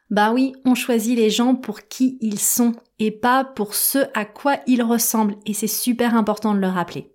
Bah 0.09 0.31
oui, 0.31 0.53
on 0.65 0.73
choisit 0.73 1.15
les 1.15 1.29
gens 1.29 1.53
pour 1.53 1.81
qui 1.87 2.17
ils 2.21 2.39
sont 2.39 2.73
et 2.97 3.11
pas 3.11 3.43
pour 3.43 3.75
ce 3.75 3.99
à 4.15 4.25
quoi 4.25 4.57
ils 4.65 4.81
ressemblent 4.81 5.35
et 5.45 5.53
c'est 5.53 5.67
super 5.67 6.15
important 6.15 6.53
de 6.53 6.59
le 6.59 6.67
rappeler. 6.67 7.13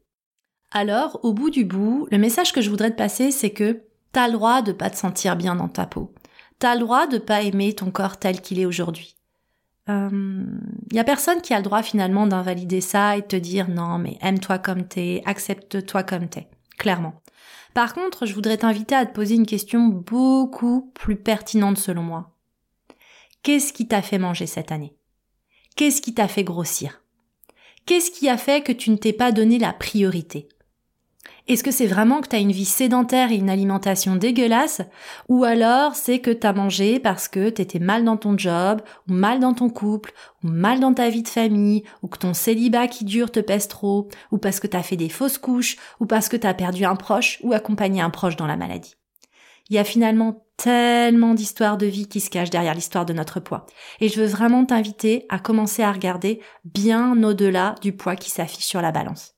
Alors, 0.71 1.21
au 1.23 1.33
bout 1.33 1.51
du 1.51 1.65
bout, 1.65 2.07
le 2.11 2.19
message 2.19 2.53
que 2.53 2.61
je 2.61 2.71
voudrais 2.71 2.91
te 2.91 2.97
passer, 2.97 3.31
c'est 3.31 3.51
que 3.51 3.83
t'as 4.13 4.29
le 4.29 4.35
droit 4.35 4.63
de 4.63 4.73
pas 4.73 4.91
te 4.91 4.97
sentir 4.97 5.37
bien 5.37 5.57
dans 5.57 5.69
ta 5.69 5.87
peau. 5.87 6.13
T'as 6.59 6.75
le 6.75 6.81
droit 6.81 7.07
de 7.07 7.19
pas 7.19 7.43
aimer 7.43 7.75
ton 7.75 7.91
corps 7.91 8.17
tel 8.17 8.41
qu'il 8.41 8.61
est 8.61 8.67
aujourd'hui. 8.67 9.17
Il 9.87 9.93
euh, 9.93 10.45
y 10.93 10.99
a 10.99 11.05
personne 11.05 11.43
qui 11.43 11.53
a 11.53 11.59
le 11.59 11.63
droit 11.63 11.83
finalement 11.83 12.27
d'invalider 12.27 12.81
ça 12.81 13.17
et 13.17 13.23
de 13.23 13.27
te 13.27 13.37
dire 13.37 13.69
non 13.69 13.99
mais 13.99 14.17
aime-toi 14.23 14.59
comme 14.59 14.89
t'es, 14.89 15.23
accepte-toi 15.27 16.03
comme 16.05 16.29
t'es, 16.29 16.49
clairement. 16.79 17.21
Par 17.75 17.93
contre, 17.93 18.25
je 18.25 18.35
voudrais 18.35 18.57
t'inviter 18.57 18.95
à 18.95 19.05
te 19.05 19.13
poser 19.13 19.35
une 19.35 19.47
question 19.47 19.87
beaucoup 19.87 20.93
plus 20.95 21.17
pertinente 21.17 21.77
selon 21.77 22.03
moi. 22.03 22.34
Qu'est-ce 23.45 23.75
qui 23.75 23.87
t'a 23.87 24.01
fait 24.01 24.17
manger 24.17 24.47
cette 24.47 24.73
année? 24.73 24.97
Qu'est-ce 25.77 26.01
qui 26.01 26.15
t'a 26.15 26.29
fait 26.29 26.45
grossir? 26.45 27.03
Qu'est-ce 27.85 28.11
qui 28.11 28.27
a 28.31 28.39
fait 28.39 28.63
que 28.63 28.73
tu 28.73 28.91
ne 28.91 28.97
t'es 28.97 29.13
pas 29.13 29.33
donné 29.33 29.59
la 29.59 29.75
priorité? 29.75 30.49
Est-ce 31.47 31.63
que 31.63 31.71
c'est 31.71 31.87
vraiment 31.87 32.23
que 32.23 32.29
tu 32.29 32.37
as 32.37 32.39
une 32.39 32.53
vie 32.53 32.65
sédentaire 32.65 33.33
et 33.33 33.37
une 33.37 33.51
alimentation 33.51 34.17
dégueulasse? 34.17 34.81
Ou 35.29 35.45
alors 35.45 35.95
c'est 35.95 36.21
que 36.21 36.31
tu 36.31 36.47
as 36.47 36.55
mangé 36.55 36.99
parce 36.99 37.29
que 37.29 37.51
tu 37.51 37.61
étais 37.61 37.81
mal 37.81 38.03
dans 38.03 38.17
ton 38.17 38.39
job, 38.39 38.81
ou 39.11 39.13
mal 39.13 39.41
dans 39.41 39.53
ton 39.53 39.69
couple, 39.69 40.15
ou 40.43 40.49
mal 40.49 40.81
dans 40.81 40.95
ta 40.95 41.11
vie 41.11 41.23
de 41.23 41.29
famille, 41.29 41.85
ou 42.01 42.09
que 42.09 42.17
ton 42.17 42.33
célibat 42.33 42.89
qui 42.89 43.05
dure 43.05 43.31
te 43.31 43.41
pèse 43.41 43.69
trop, 43.69 44.09
ou 44.33 44.39
parce 44.39 44.59
que 44.59 44.67
tu 44.67 44.77
as 44.79 44.83
fait 44.83 44.97
des 44.97 45.11
fausses 45.11 45.37
couches, 45.37 45.77
ou 46.01 46.07
parce 46.07 46.31
que 46.31 46.39
tu 46.39 46.47
as 46.47 46.55
perdu 46.55 46.87
un 46.87 46.97
proche 46.97 47.41
ou 47.43 47.53
accompagné 47.53 48.01
un 48.01 48.09
proche 48.09 48.37
dans 48.37 48.47
la 48.47 48.57
maladie? 48.57 48.95
Il 49.69 49.77
y 49.77 49.79
a 49.79 49.85
finalement 49.85 50.44
tellement 50.57 51.35
d'histoires 51.35 51.77
de 51.77 51.87
vie 51.87 52.09
qui 52.09 52.21
se 52.21 52.31
cachent 52.31 52.51
derrière 52.51 52.75
l'histoire 52.75 53.07
de 53.07 53.13
notre 53.13 53.41
poids. 53.41 53.67
Et 54.01 54.09
je 54.09 54.21
veux 54.21 54.27
vraiment 54.27 54.65
t'inviter 54.65 55.27
à 55.29 55.39
commencer 55.39 55.83
à 55.83 55.93
regarder 55.93 56.41
bien 56.65 57.23
au-delà 57.23 57.75
du 57.83 57.93
poids 57.93 58.17
qui 58.17 58.31
s'affiche 58.31 58.65
sur 58.65 58.81
la 58.81 58.93
balance. 58.93 59.35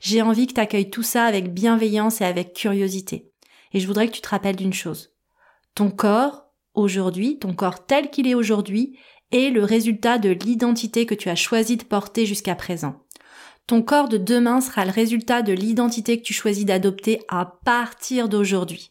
J'ai 0.00 0.22
envie 0.22 0.46
que 0.46 0.54
tu 0.54 0.60
accueilles 0.60 0.90
tout 0.90 1.02
ça 1.02 1.24
avec 1.24 1.52
bienveillance 1.52 2.20
et 2.20 2.24
avec 2.24 2.54
curiosité. 2.54 3.30
Et 3.72 3.80
je 3.80 3.86
voudrais 3.86 4.08
que 4.08 4.12
tu 4.12 4.22
te 4.22 4.28
rappelles 4.28 4.56
d'une 4.56 4.72
chose. 4.72 5.10
Ton 5.74 5.90
corps, 5.90 6.46
aujourd'hui, 6.74 7.38
ton 7.38 7.54
corps 7.54 7.86
tel 7.86 8.10
qu'il 8.10 8.26
est 8.26 8.34
aujourd'hui, 8.34 8.98
est 9.32 9.50
le 9.50 9.62
résultat 9.62 10.18
de 10.18 10.30
l'identité 10.30 11.06
que 11.06 11.14
tu 11.14 11.28
as 11.28 11.36
choisi 11.36 11.76
de 11.76 11.84
porter 11.84 12.26
jusqu'à 12.26 12.54
présent. 12.54 13.04
Ton 13.66 13.82
corps 13.82 14.08
de 14.08 14.16
demain 14.16 14.60
sera 14.60 14.84
le 14.84 14.90
résultat 14.90 15.42
de 15.42 15.52
l'identité 15.52 16.18
que 16.18 16.24
tu 16.24 16.32
choisis 16.32 16.64
d'adopter 16.64 17.20
à 17.28 17.46
partir 17.64 18.28
d'aujourd'hui. 18.28 18.90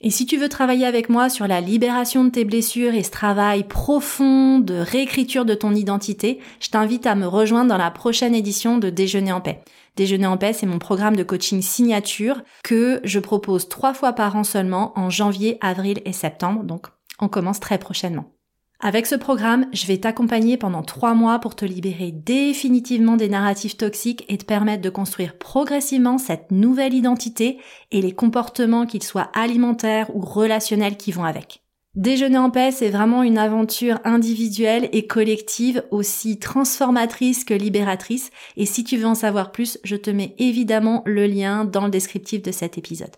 Et 0.00 0.10
si 0.10 0.26
tu 0.26 0.36
veux 0.36 0.48
travailler 0.48 0.86
avec 0.86 1.08
moi 1.08 1.28
sur 1.28 1.48
la 1.48 1.60
libération 1.60 2.24
de 2.24 2.30
tes 2.30 2.44
blessures 2.44 2.94
et 2.94 3.02
ce 3.02 3.10
travail 3.10 3.64
profond 3.64 4.60
de 4.60 4.74
réécriture 4.74 5.44
de 5.44 5.54
ton 5.54 5.74
identité, 5.74 6.38
je 6.60 6.68
t'invite 6.70 7.04
à 7.04 7.16
me 7.16 7.26
rejoindre 7.26 7.70
dans 7.70 7.78
la 7.78 7.90
prochaine 7.90 8.34
édition 8.34 8.78
de 8.78 8.90
Déjeuner 8.90 9.32
en 9.32 9.40
paix. 9.40 9.60
Déjeuner 9.96 10.28
en 10.28 10.36
paix, 10.36 10.52
c'est 10.52 10.66
mon 10.66 10.78
programme 10.78 11.16
de 11.16 11.24
coaching 11.24 11.62
signature 11.62 12.42
que 12.62 13.00
je 13.02 13.18
propose 13.18 13.68
trois 13.68 13.92
fois 13.92 14.12
par 14.12 14.36
an 14.36 14.44
seulement 14.44 14.96
en 14.96 15.10
janvier, 15.10 15.58
avril 15.60 16.00
et 16.04 16.12
septembre. 16.12 16.62
Donc, 16.62 16.86
on 17.18 17.26
commence 17.26 17.58
très 17.58 17.78
prochainement. 17.78 18.37
Avec 18.80 19.06
ce 19.06 19.16
programme, 19.16 19.66
je 19.72 19.86
vais 19.86 19.98
t'accompagner 19.98 20.56
pendant 20.56 20.82
trois 20.82 21.12
mois 21.12 21.40
pour 21.40 21.56
te 21.56 21.64
libérer 21.64 22.12
définitivement 22.12 23.16
des 23.16 23.28
narratifs 23.28 23.76
toxiques 23.76 24.24
et 24.28 24.38
te 24.38 24.44
permettre 24.44 24.82
de 24.82 24.88
construire 24.88 25.36
progressivement 25.36 26.16
cette 26.16 26.52
nouvelle 26.52 26.94
identité 26.94 27.58
et 27.90 28.00
les 28.00 28.12
comportements, 28.12 28.86
qu'ils 28.86 29.02
soient 29.02 29.32
alimentaires 29.34 30.14
ou 30.14 30.20
relationnels, 30.20 30.96
qui 30.96 31.10
vont 31.10 31.24
avec. 31.24 31.64
Déjeuner 31.96 32.38
en 32.38 32.50
paix, 32.50 32.70
c'est 32.70 32.90
vraiment 32.90 33.24
une 33.24 33.38
aventure 33.38 33.98
individuelle 34.04 34.88
et 34.92 35.08
collective 35.08 35.82
aussi 35.90 36.38
transformatrice 36.38 37.42
que 37.42 37.54
libératrice. 37.54 38.30
Et 38.56 38.66
si 38.66 38.84
tu 38.84 38.96
veux 38.96 39.06
en 39.06 39.16
savoir 39.16 39.50
plus, 39.50 39.80
je 39.82 39.96
te 39.96 40.10
mets 40.10 40.36
évidemment 40.38 41.02
le 41.04 41.26
lien 41.26 41.64
dans 41.64 41.86
le 41.86 41.90
descriptif 41.90 42.42
de 42.42 42.52
cet 42.52 42.78
épisode. 42.78 43.16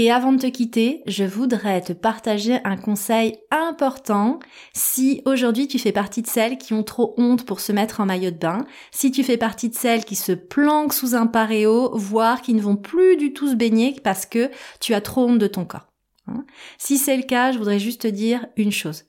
Et 0.00 0.12
avant 0.12 0.30
de 0.30 0.38
te 0.38 0.46
quitter, 0.46 1.02
je 1.08 1.24
voudrais 1.24 1.80
te 1.80 1.92
partager 1.92 2.60
un 2.62 2.76
conseil 2.76 3.36
important 3.50 4.38
si 4.72 5.22
aujourd'hui 5.24 5.66
tu 5.66 5.80
fais 5.80 5.90
partie 5.90 6.22
de 6.22 6.28
celles 6.28 6.56
qui 6.56 6.72
ont 6.72 6.84
trop 6.84 7.14
honte 7.16 7.44
pour 7.44 7.58
se 7.58 7.72
mettre 7.72 7.98
en 7.98 8.06
maillot 8.06 8.30
de 8.30 8.36
bain, 8.36 8.64
si 8.92 9.10
tu 9.10 9.24
fais 9.24 9.36
partie 9.36 9.68
de 9.68 9.74
celles 9.74 10.04
qui 10.04 10.14
se 10.14 10.30
planquent 10.30 10.92
sous 10.92 11.16
un 11.16 11.26
paréo, 11.26 11.90
voire 11.94 12.42
qui 12.42 12.54
ne 12.54 12.60
vont 12.60 12.76
plus 12.76 13.16
du 13.16 13.32
tout 13.32 13.48
se 13.48 13.56
baigner 13.56 13.96
parce 14.04 14.24
que 14.24 14.52
tu 14.78 14.94
as 14.94 15.00
trop 15.00 15.26
honte 15.26 15.40
de 15.40 15.48
ton 15.48 15.64
corps. 15.64 15.88
Hein. 16.28 16.44
Si 16.78 16.96
c'est 16.96 17.16
le 17.16 17.24
cas, 17.24 17.50
je 17.50 17.58
voudrais 17.58 17.80
juste 17.80 18.02
te 18.02 18.06
dire 18.06 18.46
une 18.56 18.70
chose. 18.70 19.06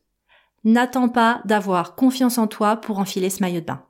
N'attends 0.63 1.10
pas 1.10 1.41
d'avoir 1.45 1.93
confiance 1.93 2.39
en 2.39 2.47
toi 2.47 2.78
pour 2.78 2.97
enfiler 2.97 3.30
ce 3.30 3.43
maillot 3.43 3.62
de 3.62 3.65
bain 3.65 3.84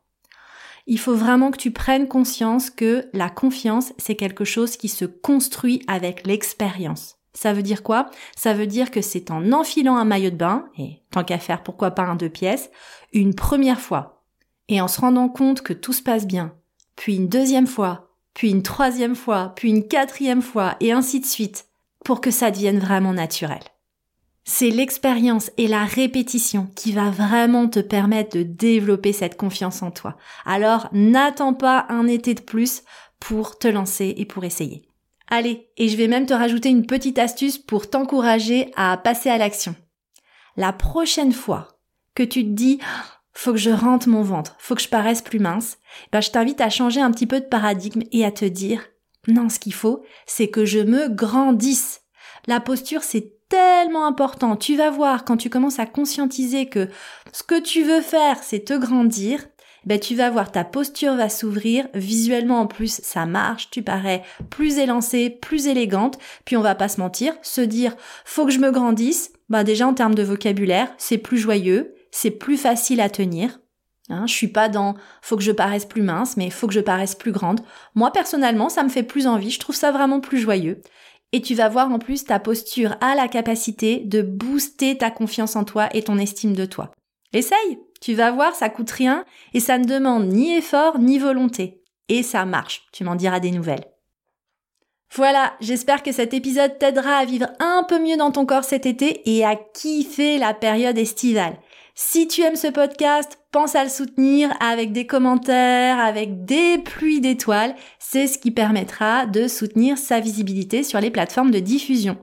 il 0.90 0.98
faut 0.98 1.14
vraiment 1.14 1.52
que 1.52 1.58
tu 1.58 1.70
prennes 1.70 2.08
conscience 2.08 2.72
que 2.72 3.08
la 3.14 3.30
confiance, 3.30 3.94
c'est 4.00 4.16
quelque 4.16 4.44
chose 4.44 4.76
qui 4.76 4.90
se 4.90 5.06
construit 5.06 5.84
avec 5.88 6.26
l'expérience. 6.26 7.20
Ça 7.34 7.54
veut 7.54 7.62
dire 7.62 7.84
quoi? 7.84 8.10
Ça 8.36 8.56
veut 8.56 8.66
dire 8.66 8.90
que 8.90 9.02
c'est 9.02 9.30
en 9.30 9.52
enfilant 9.52 9.98
un 9.98 10.04
maillot 10.04 10.32
de 10.32 10.36
bain, 10.36 10.66
et 10.80 11.04
tant 11.12 11.24
qu'à 11.24 11.38
faire, 11.38 11.62
pourquoi 11.62 11.92
pas 11.92 12.02
un 12.02 12.16
deux 12.16 12.30
pièces, 12.30 12.72
une 13.14 13.36
première 13.36 13.80
fois, 13.80 14.24
et 14.68 14.82
en 14.82 14.88
se 14.88 15.00
rendant 15.00 15.30
compte 15.30 15.62
que 15.62 15.74
tout 15.74 15.94
se 15.94 16.02
passe 16.02 16.26
bien, 16.26 16.56
puis 16.96 17.18
une 17.18 17.30
deuxième 17.30 17.68
fois, 17.68 18.16
puis 18.34 18.50
une 18.50 18.64
troisième 18.64 19.16
fois, 19.16 19.54
puis 19.56 19.70
une 19.70 19.88
quatrième 19.88 20.42
fois, 20.42 20.76
et 20.80 20.92
ainsi 20.92 21.20
de 21.20 21.26
suite, 21.26 21.68
pour 22.04 22.20
que 22.20 22.32
ça 22.32 22.50
devienne 22.50 22.80
vraiment 22.80 23.14
naturel. 23.14 23.62
C'est 24.52 24.72
l'expérience 24.72 25.52
et 25.58 25.68
la 25.68 25.86
répétition 25.86 26.72
qui 26.76 26.92
va 26.92 27.12
vraiment 27.12 27.70
te 27.70 27.80
permettre 27.80 28.36
de 28.36 28.42
développer 28.42 29.14
cette 29.14 29.38
confiance 29.38 29.84
en 29.84 29.92
toi. 29.92 30.18
Alors 30.44 30.90
n'attends 30.92 31.54
pas 31.54 31.86
un 31.90 32.08
été 32.08 32.34
de 32.34 32.42
plus 32.42 32.82
pour 33.20 33.60
te 33.60 33.68
lancer 33.68 34.16
et 34.18 34.26
pour 34.26 34.44
essayer. 34.46 34.90
Allez, 35.28 35.70
et 35.78 35.88
je 35.88 35.96
vais 35.96 36.08
même 36.08 36.26
te 36.26 36.34
rajouter 36.34 36.70
une 36.70 36.88
petite 36.88 37.20
astuce 37.20 37.60
pour 37.60 37.92
t'encourager 37.92 38.72
à 38.76 38.98
passer 38.98 39.30
à 39.30 39.38
l'action. 39.38 39.76
La 40.58 40.74
prochaine 40.74 41.32
fois 41.32 41.78
que 42.16 42.24
tu 42.24 42.44
te 42.44 42.50
dis 42.50 42.80
faut 43.34 43.52
que 43.52 43.60
je 43.60 43.70
rentre 43.70 44.10
mon 44.10 44.24
ventre, 44.24 44.56
faut 44.58 44.74
que 44.74 44.82
je 44.82 44.90
paraisse 44.90 45.22
plus 45.22 45.40
mince, 45.40 45.78
ben 46.12 46.22
je 46.22 46.32
t'invite 46.32 46.60
à 46.60 46.72
changer 46.72 47.02
un 47.02 47.12
petit 47.12 47.28
peu 47.28 47.40
de 47.40 47.46
paradigme 47.46 48.02
et 48.12 48.26
à 48.26 48.32
te 48.32 48.46
dire 48.46 48.82
non, 49.28 49.48
ce 49.48 49.60
qu'il 49.60 49.76
faut, 49.76 50.04
c'est 50.26 50.50
que 50.50 50.66
je 50.66 50.80
me 50.80 51.08
grandisse. 51.08 52.02
La 52.48 52.60
posture, 52.60 53.04
c'est 53.04 53.39
tellement 53.50 54.06
important. 54.06 54.56
Tu 54.56 54.76
vas 54.76 54.92
voir 54.92 55.26
quand 55.26 55.38
tu 55.38 55.50
commences 55.50 55.80
à 55.80 55.86
conscientiser 55.86 56.68
que 56.68 56.88
ce 57.34 57.44
que 57.44 57.60
tu 57.60 57.84
veux 57.84 58.02
faire, 58.02 58.38
c'est 58.44 58.66
te 58.66 58.78
grandir, 58.78 59.46
ben 59.86 60.00
tu 60.00 60.16
vas 60.16 60.30
voir 60.30 60.52
ta 60.52 60.64
posture 60.64 61.16
va 61.16 61.30
s'ouvrir, 61.30 61.88
visuellement 61.94 62.62
en 62.62 62.68
plus 62.68 63.02
ça 63.02 63.26
marche, 63.26 63.70
tu 63.72 63.82
parais 63.82 64.24
plus 64.50 64.78
élancée, 64.78 65.30
plus 65.30 65.68
élégante, 65.68 66.20
puis 66.46 66.58
on 66.58 66.62
va 66.62 66.76
pas 66.76 66.90
se 66.90 67.00
mentir, 67.00 67.34
se 67.42 67.62
dire 67.62 67.96
faut 68.26 68.46
que 68.46 68.52
je 68.52 68.60
me 68.60 68.72
grandisse, 68.72 69.32
ben 69.50 69.64
déjà 69.64 69.88
en 69.88 69.94
termes 69.94 70.16
de 70.16 70.24
vocabulaire, 70.24 70.94
c'est 70.98 71.18
plus 71.18 71.38
joyeux, 71.38 71.96
c'est 72.12 72.32
plus 72.32 72.58
facile 72.58 73.02
à 73.02 73.10
tenir. 73.10 73.60
Hein, 74.12 74.26
je 74.26 74.34
suis 74.34 74.48
pas 74.48 74.70
dans 74.70 74.96
faut 75.22 75.38
que 75.38 75.44
je 75.44 75.52
paraisse 75.52 75.86
plus 75.86 76.02
mince, 76.02 76.36
mais 76.36 76.50
faut 76.50 76.68
que 76.68 76.74
je 76.74 76.80
paraisse 76.80 77.16
plus 77.16 77.32
grande. 77.32 77.62
Moi 77.96 78.12
personnellement, 78.12 78.70
ça 78.70 78.84
me 78.84 78.90
fait 78.90 79.04
plus 79.04 79.28
envie, 79.28 79.52
je 79.52 79.60
trouve 79.60 79.76
ça 79.76 79.92
vraiment 79.92 80.20
plus 80.20 80.40
joyeux. 80.40 80.82
Et 81.32 81.42
tu 81.42 81.54
vas 81.54 81.70
voir 81.70 81.92
en 81.92 82.00
plus 82.00 82.26
ta 82.26 82.40
posture 82.40 82.96
a 83.02 83.16
la 83.16 83.28
capacité 83.28 84.00
de 84.00 84.22
booster 84.22 84.98
ta 84.98 85.12
confiance 85.12 85.56
en 85.56 85.64
toi 85.64 85.88
et 85.94 86.02
ton 86.02 86.18
estime 86.18 86.54
de 86.54 86.66
toi. 86.66 86.92
Essaye, 87.34 87.80
tu 88.02 88.14
vas 88.16 88.32
voir, 88.32 88.56
ça 88.56 88.70
coûte 88.70 88.90
rien 88.90 89.26
et 89.54 89.60
ça 89.60 89.78
ne 89.78 89.86
demande 89.86 90.28
ni 90.28 90.56
effort 90.56 90.98
ni 90.98 91.20
volonté. 91.20 91.84
Et 92.08 92.24
ça 92.24 92.46
marche, 92.46 92.88
tu 92.92 93.04
m'en 93.04 93.16
diras 93.16 93.40
des 93.40 93.52
nouvelles. 93.52 93.86
Voilà, 95.16 95.54
j'espère 95.60 96.04
que 96.04 96.12
cet 96.12 96.34
épisode 96.34 96.78
t'aidera 96.78 97.18
à 97.18 97.26
vivre 97.26 97.48
un 97.60 97.84
peu 97.88 98.00
mieux 98.00 98.18
dans 98.18 98.32
ton 98.32 98.46
corps 98.46 98.64
cet 98.64 98.86
été 98.86 99.22
et 99.26 99.44
à 99.44 99.56
kiffer 99.56 100.38
la 100.38 100.54
période 100.54 100.98
estivale. 100.98 101.58
Si 102.02 102.30
tu 102.30 102.44
aimes 102.44 102.56
ce 102.56 102.70
podcast, 102.70 103.40
pense 103.52 103.76
à 103.76 103.84
le 103.84 103.90
soutenir 103.90 104.56
avec 104.62 104.94
des 104.94 105.06
commentaires, 105.06 106.00
avec 106.00 106.46
des 106.46 106.78
pluies 106.78 107.20
d'étoiles. 107.20 107.76
C'est 108.00 108.26
ce 108.26 108.38
qui 108.38 108.52
permettra 108.52 109.26
de 109.26 109.50
soutenir 109.50 109.98
sa 109.98 110.22
visibilité 110.22 110.84
sur 110.84 111.02
les 111.02 111.12
plateformes 111.12 111.52
de 111.52 111.60
diffusion. 111.60 112.18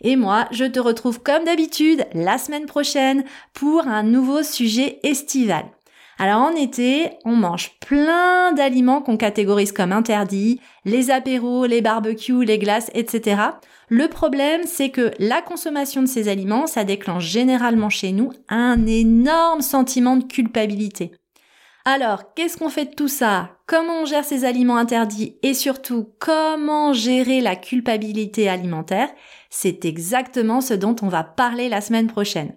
Et 0.00 0.16
moi, 0.16 0.48
je 0.50 0.64
te 0.64 0.80
retrouve 0.80 1.22
comme 1.22 1.44
d'habitude 1.44 2.06
la 2.14 2.38
semaine 2.38 2.64
prochaine 2.64 3.24
pour 3.52 3.86
un 3.86 4.02
nouveau 4.02 4.42
sujet 4.42 4.98
estival. 5.02 5.66
Alors 6.18 6.40
en 6.40 6.52
été, 6.52 7.10
on 7.26 7.36
mange 7.36 7.72
plein 7.80 8.52
d'aliments 8.52 9.02
qu'on 9.02 9.18
catégorise 9.18 9.72
comme 9.72 9.92
interdits, 9.92 10.60
les 10.86 11.10
apéros, 11.10 11.66
les 11.66 11.82
barbecues, 11.82 12.44
les 12.44 12.58
glaces, 12.58 12.90
etc. 12.94 13.42
Le 13.88 14.08
problème, 14.08 14.62
c'est 14.64 14.88
que 14.88 15.12
la 15.18 15.42
consommation 15.42 16.00
de 16.00 16.06
ces 16.06 16.28
aliments, 16.28 16.66
ça 16.66 16.84
déclenche 16.84 17.26
généralement 17.26 17.90
chez 17.90 18.12
nous 18.12 18.32
un 18.48 18.86
énorme 18.86 19.60
sentiment 19.60 20.16
de 20.16 20.24
culpabilité. 20.24 21.12
Alors, 21.84 22.34
qu'est-ce 22.34 22.56
qu'on 22.56 22.70
fait 22.70 22.86
de 22.86 22.94
tout 22.94 23.08
ça? 23.08 23.50
Comment 23.66 24.00
on 24.02 24.04
gère 24.06 24.24
ces 24.24 24.44
aliments 24.44 24.76
interdits? 24.76 25.36
Et 25.42 25.54
surtout 25.54 26.08
comment 26.18 26.92
gérer 26.92 27.40
la 27.40 27.54
culpabilité 27.54 28.48
alimentaire? 28.48 29.10
C'est 29.50 29.84
exactement 29.84 30.60
ce 30.60 30.74
dont 30.74 30.96
on 31.02 31.08
va 31.08 31.22
parler 31.22 31.68
la 31.68 31.80
semaine 31.80 32.08
prochaine. 32.08 32.56